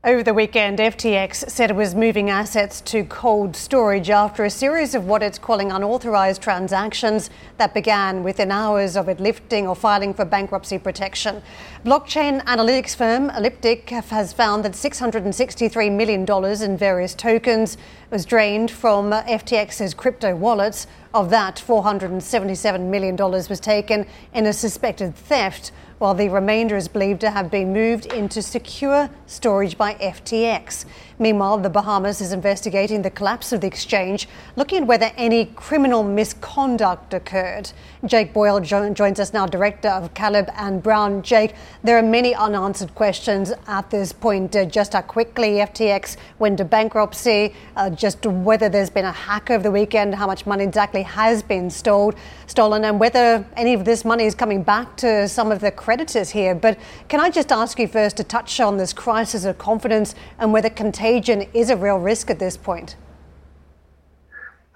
Over 0.05 0.21
the 0.21 0.33
weekend, 0.33 0.79
FTX 0.79 1.49
said 1.49 1.69
it 1.71 1.77
was 1.77 1.95
moving 1.95 2.29
assets 2.29 2.81
to 2.81 3.05
cold 3.05 3.55
storage 3.55 4.09
after 4.09 4.43
a 4.43 4.49
series 4.49 4.95
of 4.95 5.05
what 5.05 5.23
it's 5.23 5.39
calling 5.39 5.71
unauthorized 5.71 6.41
transactions 6.41 7.29
that 7.55 7.73
began 7.73 8.21
within 8.21 8.51
hours 8.51 8.97
of 8.97 9.07
it 9.07 9.21
lifting 9.21 9.65
or 9.65 9.77
filing 9.77 10.13
for 10.13 10.25
bankruptcy 10.25 10.77
protection. 10.77 11.41
Blockchain 11.85 12.43
analytics 12.43 12.93
firm 12.93 13.29
Elliptic 13.29 13.91
has 13.91 14.33
found 14.33 14.65
that 14.65 14.73
$663 14.73 15.89
million 15.95 16.25
in 16.61 16.77
various 16.77 17.15
tokens 17.15 17.77
was 18.11 18.25
drained 18.25 18.71
from 18.71 19.11
FTX's 19.11 19.93
crypto 19.93 20.35
wallets. 20.35 20.85
Of 21.13 21.29
that, 21.29 21.63
$477 21.65 22.89
million 22.89 23.15
was 23.15 23.59
taken 23.61 24.05
in 24.33 24.47
a 24.47 24.51
suspected 24.51 25.15
theft 25.15 25.71
while 26.03 26.13
the 26.13 26.27
remainder 26.27 26.75
is 26.75 26.89
believed 26.89 27.21
to 27.21 27.31
have 27.31 27.49
been 27.49 27.71
moved 27.71 28.07
into 28.07 28.41
secure 28.41 29.09
storage 29.25 29.77
by 29.77 29.93
FTX. 29.93 30.83
Meanwhile, 31.19 31.59
the 31.59 31.69
Bahamas 31.69 32.21
is 32.21 32.33
investigating 32.33 33.01
the 33.01 33.09
collapse 33.09 33.51
of 33.51 33.61
the 33.61 33.67
exchange, 33.67 34.27
looking 34.55 34.83
at 34.83 34.87
whether 34.87 35.11
any 35.15 35.45
criminal 35.45 36.03
misconduct 36.03 37.13
occurred. 37.13 37.71
Jake 38.05 38.33
Boyle 38.33 38.59
jo- 38.59 38.93
joins 38.93 39.19
us 39.19 39.31
now, 39.33 39.45
director 39.45 39.89
of 39.89 40.13
Caleb 40.13 40.49
and 40.57 40.83
Brown. 40.83 41.21
Jake, 41.21 41.53
there 41.83 41.97
are 41.97 42.03
many 42.03 42.35
unanswered 42.35 42.93
questions 42.95 43.53
at 43.67 43.89
this 43.89 44.11
point. 44.11 44.55
Uh, 44.55 44.65
just 44.65 44.93
how 44.93 45.01
quickly 45.01 45.57
FTX 45.57 46.17
went 46.39 46.57
to 46.57 46.65
bankruptcy, 46.65 47.53
uh, 47.75 47.89
just 47.89 48.25
whether 48.25 48.67
there's 48.67 48.89
been 48.89 49.05
a 49.05 49.11
hack 49.11 49.49
over 49.49 49.63
the 49.63 49.71
weekend, 49.71 50.15
how 50.15 50.27
much 50.27 50.45
money 50.45 50.63
exactly 50.63 51.03
has 51.03 51.41
been 51.41 51.69
stole, 51.69 52.13
stolen, 52.47 52.83
and 52.85 52.99
whether 52.99 53.45
any 53.55 53.73
of 53.73 53.85
this 53.85 54.03
money 54.03 54.25
is 54.25 54.35
coming 54.35 54.63
back 54.63 54.97
to 54.97 55.27
some 55.27 55.51
of 55.51 55.59
the 55.61 55.71
creditors 55.71 56.29
here. 56.29 56.55
But 56.55 56.77
can 57.07 57.19
I 57.19 57.29
just 57.29 57.51
ask 57.51 57.79
you 57.79 57.87
first 57.87 58.17
to 58.17 58.23
touch 58.23 58.59
on 58.59 58.77
this 58.77 58.93
crisis 58.93 59.45
of 59.45 59.57
confidence 59.57 60.15
and 60.39 60.51
whether 60.51 60.69
contagion 61.03 61.45
is 61.53 61.69
a 61.69 61.75
real 61.75 61.97
risk 61.97 62.29
at 62.29 62.39
this 62.39 62.55
point? 62.55 62.95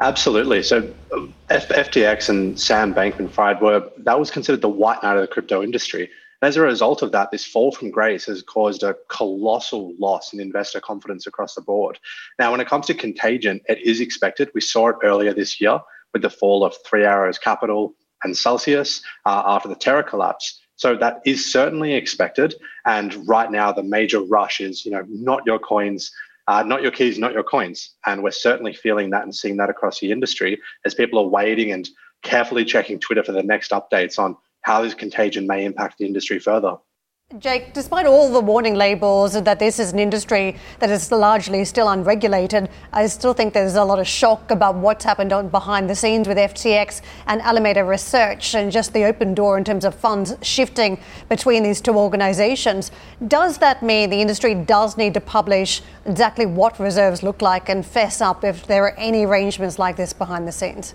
Absolutely. 0.02 0.62
So 0.62 0.94
FTX 1.50 2.28
and 2.28 2.60
Sam 2.60 2.94
Bankman-Fried 2.94 3.62
were 3.62 3.90
that 4.00 4.20
was 4.20 4.30
considered 4.30 4.62
the 4.62 4.70
white 4.70 5.02
knight 5.02 5.16
of 5.16 5.22
the 5.22 5.28
crypto 5.28 5.64
industry. 5.64 6.10
And 6.42 6.50
as 6.50 6.58
a 6.58 6.62
result 6.62 7.02
of 7.02 7.14
that, 7.14 7.32
this 7.32 7.46
fall 7.46 7.72
from 7.72 7.92
grace 7.92 8.26
has 8.26 8.42
caused 8.42 8.84
a 8.84 8.96
colossal 9.10 9.96
loss 10.00 10.34
in 10.34 10.42
investor 10.42 10.82
confidence 10.82 11.26
across 11.28 11.56
the 11.56 11.62
board. 11.62 11.98
Now, 12.38 12.52
when 12.52 12.60
it 12.60 12.68
comes 12.68 12.88
to 12.88 12.94
contagion, 12.94 13.62
it 13.70 13.80
is 13.82 14.02
expected. 14.02 14.52
We 14.54 14.62
saw 14.62 14.90
it 14.90 14.98
earlier 15.04 15.34
this 15.34 15.62
year 15.62 15.80
with 16.14 16.24
the 16.24 16.30
fall 16.30 16.66
of 16.66 16.76
Three 16.86 17.06
Arrows 17.06 17.40
Capital 17.40 17.96
and 18.24 18.38
Celsius 18.38 19.02
uh, 19.26 19.44
after 19.46 19.70
the 19.70 19.76
Terra 19.76 20.04
collapse. 20.04 20.60
So 20.78 20.96
that 20.96 21.22
is 21.26 21.52
certainly 21.52 21.94
expected. 21.94 22.56
And 22.86 23.28
right 23.28 23.52
now, 23.52 23.72
the 23.72 23.84
major 23.84 24.22
rush 24.22 24.62
is, 24.62 24.86
you 24.86 24.92
know, 24.92 25.04
not 25.10 25.42
your 25.46 25.60
coins, 25.60 26.12
uh, 26.48 26.64
not 26.64 26.82
your 26.82 26.92
keys, 26.92 27.20
not 27.20 27.34
your 27.34 27.44
coins. 27.44 27.96
And 28.06 28.24
we're 28.24 28.32
certainly 28.32 28.74
feeling 28.74 29.10
that 29.10 29.24
and 29.24 29.36
seeing 29.36 29.58
that 29.58 29.70
across 29.70 30.00
the 30.00 30.12
industry 30.12 30.60
as 30.86 30.96
people 30.96 31.20
are 31.20 31.28
waiting 31.28 31.72
and 31.72 31.88
carefully 32.24 32.64
checking 32.64 33.00
Twitter 33.00 33.24
for 33.24 33.32
the 33.32 33.44
next 33.44 33.72
updates 33.72 34.18
on 34.18 34.38
how 34.62 34.82
this 34.82 34.94
contagion 34.94 35.48
may 35.48 35.66
impact 35.66 35.98
the 35.98 36.06
industry 36.06 36.40
further. 36.40 36.78
Jake, 37.40 37.74
despite 37.74 38.06
all 38.06 38.32
the 38.32 38.40
warning 38.40 38.76
labels 38.76 39.34
that 39.34 39.60
this 39.60 39.80
is 39.80 39.92
an 39.92 40.00
industry 40.00 40.56
that 40.80 40.90
is 40.90 41.12
largely 41.12 41.66
still 41.66 41.90
unregulated, 41.90 42.70
I 42.94 43.06
still 43.08 43.34
think 43.34 43.54
there's 43.54 43.76
a 43.76 43.84
lot 43.84 44.00
of 44.00 44.08
shock 44.08 44.50
about 44.50 44.76
what's 44.76 45.04
happened 45.04 45.52
behind 45.52 45.90
the 45.90 45.96
scenes 45.96 46.26
with 46.26 46.38
FTX 46.38 47.02
and 47.26 47.42
Alameda 47.42 47.84
Research 47.84 48.56
and 48.56 48.72
just 48.72 48.94
the 48.94 49.04
open 49.04 49.34
door 49.34 49.58
in 49.58 49.66
terms 49.66 49.84
of 49.84 49.94
funds 49.94 50.38
shifting 50.42 51.02
between 51.28 51.64
these 51.64 51.82
two 51.82 51.98
organizations. 51.98 52.92
Does 53.28 53.58
that 53.58 53.84
mean 53.84 54.10
the 54.10 54.22
industry 54.22 54.56
does 54.56 54.96
need 54.96 55.14
to 55.16 55.20
publish 55.20 55.82
exactly 56.06 56.46
what 56.46 56.80
reserves 56.80 57.24
look 57.24 57.42
like 57.42 57.68
and 57.68 57.86
fess 57.86 58.22
up 58.22 58.46
if 58.46 58.66
there 58.68 58.86
are 58.86 58.96
any 58.98 59.26
arrangements 59.26 59.78
like 59.78 59.98
this 59.98 60.14
behind 60.14 60.48
the 60.48 60.54
scenes? 60.54 60.94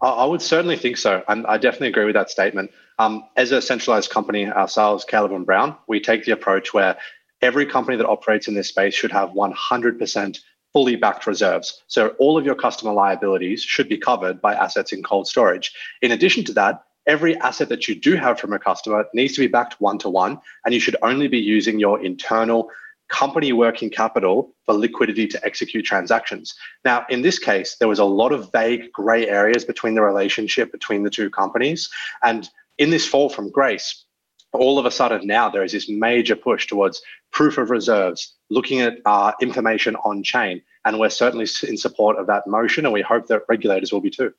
I 0.00 0.24
would 0.24 0.42
certainly 0.42 0.76
think 0.76 0.96
so. 0.96 1.22
And 1.28 1.46
I 1.46 1.56
definitely 1.56 1.88
agree 1.88 2.04
with 2.04 2.14
that 2.14 2.30
statement. 2.30 2.70
Um, 2.98 3.24
as 3.36 3.52
a 3.52 3.62
centralized 3.62 4.10
company 4.10 4.46
ourselves, 4.46 5.04
Caleb 5.04 5.32
and 5.32 5.46
Brown, 5.46 5.76
we 5.86 6.00
take 6.00 6.24
the 6.24 6.32
approach 6.32 6.74
where 6.74 6.96
every 7.42 7.66
company 7.66 7.96
that 7.96 8.06
operates 8.06 8.48
in 8.48 8.54
this 8.54 8.68
space 8.68 8.94
should 8.94 9.12
have 9.12 9.30
100% 9.30 10.38
fully 10.72 10.96
backed 10.96 11.26
reserves. 11.26 11.82
So 11.86 12.08
all 12.18 12.36
of 12.36 12.44
your 12.44 12.54
customer 12.54 12.92
liabilities 12.92 13.62
should 13.62 13.88
be 13.88 13.96
covered 13.96 14.40
by 14.42 14.54
assets 14.54 14.92
in 14.92 15.02
cold 15.02 15.26
storage. 15.26 15.72
In 16.02 16.12
addition 16.12 16.44
to 16.44 16.52
that, 16.54 16.82
every 17.06 17.36
asset 17.38 17.68
that 17.68 17.88
you 17.88 17.94
do 17.94 18.16
have 18.16 18.38
from 18.38 18.52
a 18.52 18.58
customer 18.58 19.06
needs 19.14 19.34
to 19.34 19.40
be 19.40 19.46
backed 19.46 19.80
one 19.80 19.98
to 19.98 20.10
one, 20.10 20.38
and 20.64 20.74
you 20.74 20.80
should 20.80 20.96
only 21.02 21.28
be 21.28 21.38
using 21.38 21.78
your 21.78 22.04
internal 22.04 22.70
company 23.08 23.52
working 23.52 23.90
capital 23.90 24.54
for 24.64 24.74
liquidity 24.74 25.26
to 25.28 25.44
execute 25.44 25.84
transactions. 25.84 26.54
Now, 26.84 27.06
in 27.08 27.22
this 27.22 27.38
case, 27.38 27.76
there 27.78 27.88
was 27.88 27.98
a 27.98 28.04
lot 28.04 28.32
of 28.32 28.50
vague 28.52 28.92
gray 28.92 29.28
areas 29.28 29.64
between 29.64 29.94
the 29.94 30.02
relationship 30.02 30.72
between 30.72 31.02
the 31.02 31.10
two 31.10 31.30
companies. 31.30 31.88
And 32.22 32.48
in 32.78 32.90
this 32.90 33.06
fall 33.06 33.28
from 33.28 33.50
grace, 33.50 34.04
all 34.52 34.78
of 34.78 34.86
a 34.86 34.90
sudden 34.90 35.26
now 35.26 35.48
there 35.48 35.64
is 35.64 35.72
this 35.72 35.88
major 35.88 36.36
push 36.36 36.66
towards 36.66 37.02
proof 37.32 37.58
of 37.58 37.70
reserves, 37.70 38.34
looking 38.50 38.80
at 38.80 38.98
uh, 39.04 39.32
information 39.40 39.96
on 39.96 40.22
chain. 40.22 40.62
And 40.84 40.98
we're 40.98 41.10
certainly 41.10 41.46
in 41.68 41.76
support 41.76 42.18
of 42.18 42.26
that 42.28 42.46
motion, 42.46 42.86
and 42.86 42.92
we 42.92 43.02
hope 43.02 43.26
that 43.26 43.42
regulators 43.48 43.92
will 43.92 44.00
be 44.00 44.10
too. 44.10 44.32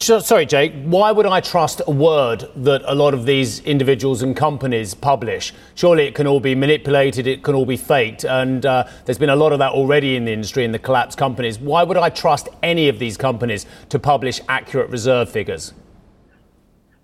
Sorry, 0.00 0.44
Jake, 0.44 0.74
why 0.84 1.10
would 1.10 1.24
I 1.24 1.40
trust 1.40 1.80
a 1.86 1.90
word 1.90 2.48
that 2.56 2.82
a 2.84 2.94
lot 2.94 3.14
of 3.14 3.24
these 3.24 3.60
individuals 3.60 4.22
and 4.22 4.36
companies 4.36 4.94
publish? 4.94 5.54
Surely 5.74 6.04
it 6.04 6.14
can 6.14 6.26
all 6.26 6.38
be 6.38 6.54
manipulated, 6.54 7.26
it 7.26 7.42
can 7.42 7.54
all 7.54 7.64
be 7.64 7.78
faked, 7.78 8.24
and 8.24 8.66
uh, 8.66 8.84
there's 9.06 9.16
been 9.16 9.30
a 9.30 9.36
lot 9.36 9.52
of 9.52 9.58
that 9.58 9.72
already 9.72 10.14
in 10.14 10.26
the 10.26 10.32
industry 10.32 10.64
in 10.64 10.72
the 10.72 10.78
collapsed 10.78 11.16
companies. 11.16 11.58
Why 11.58 11.82
would 11.82 11.96
I 11.96 12.10
trust 12.10 12.48
any 12.62 12.88
of 12.88 12.98
these 12.98 13.16
companies 13.16 13.64
to 13.88 13.98
publish 13.98 14.40
accurate 14.48 14.90
reserve 14.90 15.30
figures? 15.30 15.72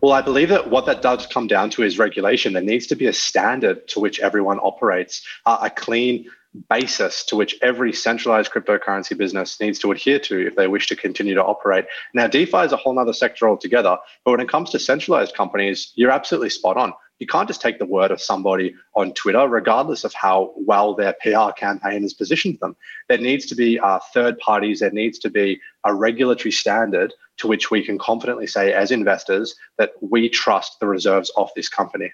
Well, 0.02 0.12
I 0.12 0.20
believe 0.20 0.50
that 0.50 0.68
what 0.68 0.85
that 0.87 1.00
does 1.00 1.26
come 1.26 1.46
down 1.46 1.70
to 1.70 1.83
is 1.83 1.98
regulation. 1.98 2.52
There 2.52 2.62
needs 2.62 2.87
to 2.88 2.94
be 2.94 3.07
a 3.07 3.12
standard 3.12 3.88
to 3.88 4.00
which 4.00 4.20
everyone 4.20 4.59
operates, 4.62 5.26
uh, 5.46 5.59
a 5.62 5.70
clean 5.70 6.28
basis 6.69 7.25
to 7.27 7.37
which 7.37 7.57
every 7.62 7.93
centralized 7.93 8.53
cryptocurrency 8.53 9.17
business 9.17 9.59
needs 9.61 9.79
to 9.81 9.91
adhere 9.91 10.19
to 10.19 10.47
if 10.47 10.57
they 10.57 10.67
wish 10.67 10.87
to 10.88 10.97
continue 10.97 11.35
to 11.35 11.45
operate. 11.45 11.87
Now, 12.15 12.27
DeFi 12.27 12.59
is 12.59 12.73
a 12.73 12.77
whole 12.77 12.99
other 12.99 13.12
sector 13.12 13.49
altogether, 13.49 13.97
but 14.25 14.31
when 14.33 14.41
it 14.41 14.49
comes 14.49 14.71
to 14.71 14.79
centralized 14.79 15.35
companies, 15.35 15.93
you're 15.95 16.11
absolutely 16.11 16.51
spot 16.51 16.77
on. 16.77 16.93
You 17.19 17.27
can't 17.27 17.47
just 17.47 17.61
take 17.61 17.79
the 17.79 17.87
word 17.87 18.11
of 18.11 18.21
somebody 18.21 18.75
on 18.97 19.15
Twitter, 19.15 19.47
regardless 19.49 20.03
of 20.03 20.12
how 20.12 20.53
well 20.57 20.95
their 20.95 21.15
PR 21.23 21.53
campaign 21.57 22.03
has 22.03 22.15
positioned 22.15 22.59
them. 22.61 22.75
There 23.09 23.19
needs 23.19 23.47
to 23.47 23.55
be 23.55 23.79
uh, 23.79 24.01
third 24.12 24.38
parties, 24.38 24.81
there 24.81 24.91
needs 24.91 25.21
to 25.21 25.31
be 25.31 25.61
a 25.85 25.95
regulatory 25.95 26.51
standard 26.51 27.15
to 27.38 27.47
which 27.47 27.71
we 27.71 27.85
can 27.85 27.97
confidently 27.97 28.47
say, 28.47 28.73
as 28.73 28.91
investors, 28.91 29.55
that 29.79 29.93
we 30.01 30.29
trust 30.29 30.81
the 30.81 30.88
reserves 30.88 31.31
of 31.37 31.49
this 31.55 31.69
company. 31.69 32.12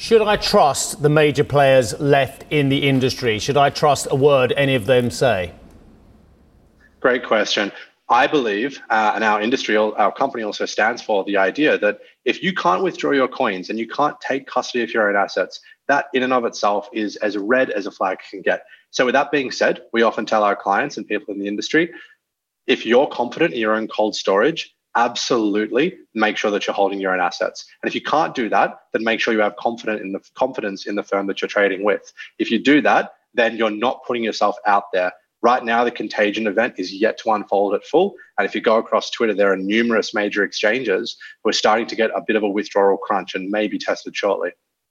Should 0.00 0.22
I 0.22 0.36
trust 0.36 1.02
the 1.02 1.08
major 1.08 1.42
players 1.42 1.98
left 1.98 2.44
in 2.50 2.68
the 2.68 2.88
industry? 2.88 3.40
Should 3.40 3.56
I 3.56 3.70
trust 3.70 4.06
a 4.08 4.14
word 4.14 4.52
any 4.56 4.76
of 4.76 4.86
them 4.86 5.10
say? 5.10 5.52
Great 7.00 7.24
question. 7.24 7.72
I 8.08 8.28
believe, 8.28 8.80
uh, 8.90 9.12
and 9.16 9.24
our 9.24 9.42
industry, 9.42 9.76
our 9.76 10.12
company 10.12 10.44
also 10.44 10.66
stands 10.66 11.02
for 11.02 11.24
the 11.24 11.36
idea 11.36 11.76
that 11.78 11.98
if 12.24 12.44
you 12.44 12.54
can't 12.54 12.84
withdraw 12.84 13.10
your 13.10 13.26
coins 13.26 13.70
and 13.70 13.78
you 13.78 13.88
can't 13.88 14.18
take 14.20 14.46
custody 14.46 14.84
of 14.84 14.94
your 14.94 15.08
own 15.08 15.16
assets, 15.16 15.60
that 15.88 16.06
in 16.14 16.22
and 16.22 16.32
of 16.32 16.44
itself 16.44 16.88
is 16.92 17.16
as 17.16 17.36
red 17.36 17.70
as 17.70 17.86
a 17.86 17.90
flag 17.90 18.18
can 18.30 18.40
get. 18.40 18.62
So, 18.90 19.04
with 19.04 19.14
that 19.14 19.32
being 19.32 19.50
said, 19.50 19.82
we 19.92 20.02
often 20.02 20.26
tell 20.26 20.44
our 20.44 20.56
clients 20.56 20.96
and 20.96 21.08
people 21.08 21.34
in 21.34 21.40
the 21.40 21.48
industry 21.48 21.90
if 22.68 22.86
you're 22.86 23.08
confident 23.08 23.52
in 23.52 23.60
your 23.60 23.74
own 23.74 23.88
cold 23.88 24.14
storage, 24.14 24.74
absolutely 24.98 25.96
make 26.14 26.36
sure 26.36 26.50
that 26.50 26.66
you're 26.66 26.74
holding 26.74 27.00
your 27.00 27.12
own 27.12 27.20
assets. 27.20 27.64
And 27.82 27.88
if 27.88 27.94
you 27.94 28.02
can't 28.02 28.34
do 28.34 28.48
that, 28.48 28.80
then 28.92 29.04
make 29.04 29.20
sure 29.20 29.32
you 29.32 29.40
have 29.40 29.56
confidence 29.56 30.02
in 30.02 30.12
the 30.12 30.20
confidence 30.34 30.86
in 30.86 30.96
the 30.96 31.04
firm 31.04 31.28
that 31.28 31.40
you're 31.40 31.48
trading 31.48 31.84
with. 31.84 32.12
If 32.38 32.50
you 32.50 32.58
do 32.58 32.82
that, 32.82 33.12
then 33.32 33.56
you're 33.56 33.70
not 33.70 34.04
putting 34.04 34.24
yourself 34.24 34.56
out 34.66 34.84
there. 34.92 35.12
Right 35.40 35.64
now, 35.64 35.84
the 35.84 35.92
contagion 35.92 36.48
event 36.48 36.74
is 36.78 36.92
yet 36.92 37.16
to 37.18 37.30
unfold 37.30 37.74
at 37.74 37.84
full. 37.84 38.14
And 38.36 38.44
if 38.44 38.56
you 38.56 38.60
go 38.60 38.76
across 38.76 39.08
Twitter, 39.08 39.34
there 39.34 39.52
are 39.52 39.56
numerous 39.56 40.12
major 40.12 40.42
exchanges 40.42 41.16
who 41.44 41.50
are 41.50 41.52
starting 41.52 41.86
to 41.86 41.94
get 41.94 42.10
a 42.10 42.20
bit 42.26 42.34
of 42.34 42.42
a 42.42 42.48
withdrawal 42.48 42.96
crunch 42.96 43.36
and 43.36 43.48
may 43.48 43.68
be 43.68 43.78
tested 43.78 44.16
shortly. 44.16 44.50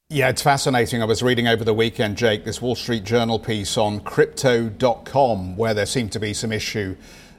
Yeah, 0.10 0.30
it's 0.30 0.42
fascinating. 0.42 1.02
I 1.02 1.06
was 1.06 1.22
reading 1.22 1.50
over 1.50 1.66
the 1.66 1.74
weekend, 1.74 2.16
Jake, 2.16 2.46
this 2.46 2.62
Wall 2.62 2.76
Street 2.76 3.04
Journal 3.04 3.40
piece 3.40 3.78
on 3.78 4.00
crypto.com, 4.00 5.58
where 5.58 5.74
there 5.74 5.86
seemed 5.86 6.14
to 6.14 6.20
be 6.20 6.34
some 6.34 6.54
issue 6.54 6.96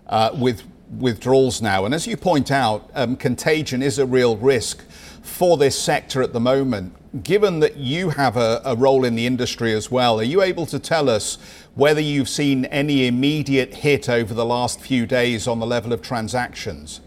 uh, 0.07 0.37
with 0.39 0.65
withdrawals 0.91 1.61
now. 1.61 1.85
And 1.85 1.95
as 1.95 2.07
you 2.07 2.17
point 2.17 2.51
out, 2.51 2.91
um, 2.95 3.17
contagion 3.17 3.83
is 3.83 3.99
a 3.99 4.07
real 4.07 4.37
risk 4.37 4.83
for 5.23 5.57
this 5.57 5.79
sector 5.79 6.23
at 6.23 6.33
the 6.33 6.41
moment. 6.41 6.95
Given 7.23 7.61
that 7.61 7.77
you 7.77 8.11
have 8.11 8.37
a, 8.37 8.61
a, 8.65 8.77
role 8.77 9.05
in 9.05 9.15
the 9.15 9.27
industry 9.27 9.73
as 9.73 9.91
well, 9.91 10.21
are 10.21 10.25
you 10.25 10.43
able 10.43 10.67
to 10.67 10.79
tell 10.79 11.09
us 11.09 11.39
whether 11.75 12.01
you've 12.01 12.29
seen 12.29 12.67
any 12.67 13.07
immediate 13.07 13.77
hit 13.77 14.09
over 14.09 14.35
the 14.35 14.45
last 14.45 14.81
few 14.81 15.07
days 15.07 15.47
on 15.47 15.59
the 15.59 15.67
level 15.67 15.93
of 15.93 16.03
transactions? 16.03 17.01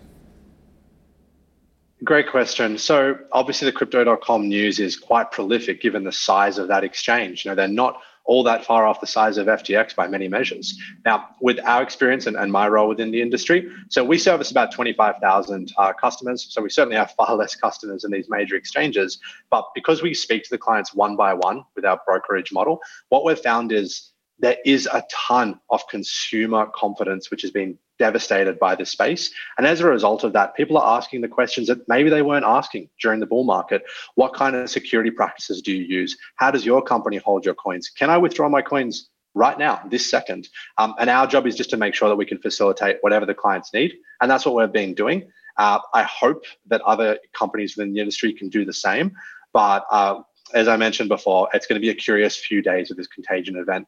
Great 2.03 2.31
question. 2.31 2.79
So 2.79 3.15
obviously 3.31 3.67
the 3.67 3.73
crypto.com 3.73 4.49
news 4.49 4.79
is 4.79 4.97
quite 4.97 5.31
prolific 5.31 5.81
given 5.81 6.03
the 6.03 6.11
size 6.11 6.57
of 6.57 6.67
that 6.69 6.83
exchange. 6.83 7.45
You 7.45 7.51
know, 7.51 7.55
they're 7.55 7.67
not 7.67 8.01
all 8.25 8.43
that 8.43 8.65
far 8.65 8.85
off 8.85 9.01
the 9.01 9.07
size 9.07 9.37
of 9.37 9.47
FTX 9.47 9.95
by 9.95 10.07
many 10.07 10.27
measures. 10.27 10.77
Now, 11.05 11.29
with 11.41 11.59
our 11.65 11.81
experience 11.81 12.27
and, 12.27 12.37
and 12.37 12.51
my 12.51 12.67
role 12.67 12.87
within 12.87 13.11
the 13.11 13.21
industry, 13.21 13.69
so 13.89 14.03
we 14.03 14.17
service 14.17 14.51
about 14.51 14.71
25,000 14.71 15.73
uh, 15.77 15.93
customers. 15.93 16.47
So 16.49 16.61
we 16.61 16.69
certainly 16.69 16.97
have 16.97 17.11
far 17.11 17.35
less 17.41 17.55
customers 17.55 18.03
than 18.03 18.11
these 18.11 18.29
major 18.29 18.55
exchanges. 18.55 19.19
But 19.49 19.65
because 19.73 20.01
we 20.01 20.13
speak 20.13 20.43
to 20.43 20.49
the 20.49 20.57
clients 20.57 20.93
one 20.93 21.15
by 21.15 21.33
one 21.33 21.63
with 21.75 21.85
our 21.85 21.99
brokerage 22.05 22.51
model, 22.51 22.79
what 23.09 23.25
we've 23.25 23.39
found 23.39 23.71
is 23.71 24.10
there 24.41 24.57
is 24.65 24.87
a 24.91 25.03
ton 25.11 25.59
of 25.69 25.87
consumer 25.87 26.65
confidence 26.73 27.29
which 27.29 27.43
has 27.43 27.51
been 27.51 27.77
devastated 27.99 28.57
by 28.57 28.75
this 28.75 28.89
space. 28.89 29.31
And 29.57 29.67
as 29.67 29.79
a 29.79 29.85
result 29.87 30.23
of 30.23 30.33
that, 30.33 30.55
people 30.55 30.77
are 30.77 30.97
asking 30.97 31.21
the 31.21 31.27
questions 31.27 31.67
that 31.67 31.87
maybe 31.87 32.09
they 32.09 32.23
weren't 32.23 32.45
asking 32.45 32.89
during 32.99 33.19
the 33.19 33.27
bull 33.27 33.43
market. 33.43 33.83
What 34.15 34.33
kind 34.33 34.55
of 34.55 34.69
security 34.69 35.11
practices 35.11 35.61
do 35.61 35.71
you 35.71 35.83
use? 35.83 36.17
How 36.37 36.49
does 36.49 36.65
your 36.65 36.81
company 36.81 37.17
hold 37.17 37.45
your 37.45 37.53
coins? 37.53 37.89
Can 37.89 38.09
I 38.09 38.17
withdraw 38.17 38.49
my 38.49 38.63
coins 38.63 39.09
right 39.35 39.57
now, 39.57 39.81
this 39.89 40.09
second? 40.09 40.49
Um, 40.79 40.95
and 40.97 41.09
our 41.09 41.27
job 41.27 41.45
is 41.45 41.55
just 41.55 41.69
to 41.69 41.77
make 41.77 41.93
sure 41.93 42.09
that 42.09 42.15
we 42.15 42.25
can 42.25 42.39
facilitate 42.39 42.97
whatever 43.01 43.27
the 43.27 43.35
clients 43.35 43.71
need. 43.73 43.93
And 44.19 44.31
that's 44.31 44.45
what 44.45 44.55
we've 44.55 44.73
been 44.73 44.95
doing. 44.95 45.29
Uh, 45.57 45.79
I 45.93 46.01
hope 46.03 46.45
that 46.67 46.81
other 46.81 47.19
companies 47.37 47.77
within 47.77 47.93
the 47.93 47.99
industry 47.99 48.33
can 48.33 48.49
do 48.49 48.65
the 48.65 48.73
same. 48.73 49.11
But 49.53 49.85
uh, 49.91 50.21
as 50.55 50.67
I 50.67 50.77
mentioned 50.77 51.09
before, 51.09 51.49
it's 51.53 51.67
going 51.67 51.79
to 51.79 51.85
be 51.85 51.91
a 51.91 51.95
curious 51.95 52.35
few 52.35 52.63
days 52.63 52.89
of 52.89 52.97
this 52.97 53.07
contagion 53.07 53.57
event 53.57 53.87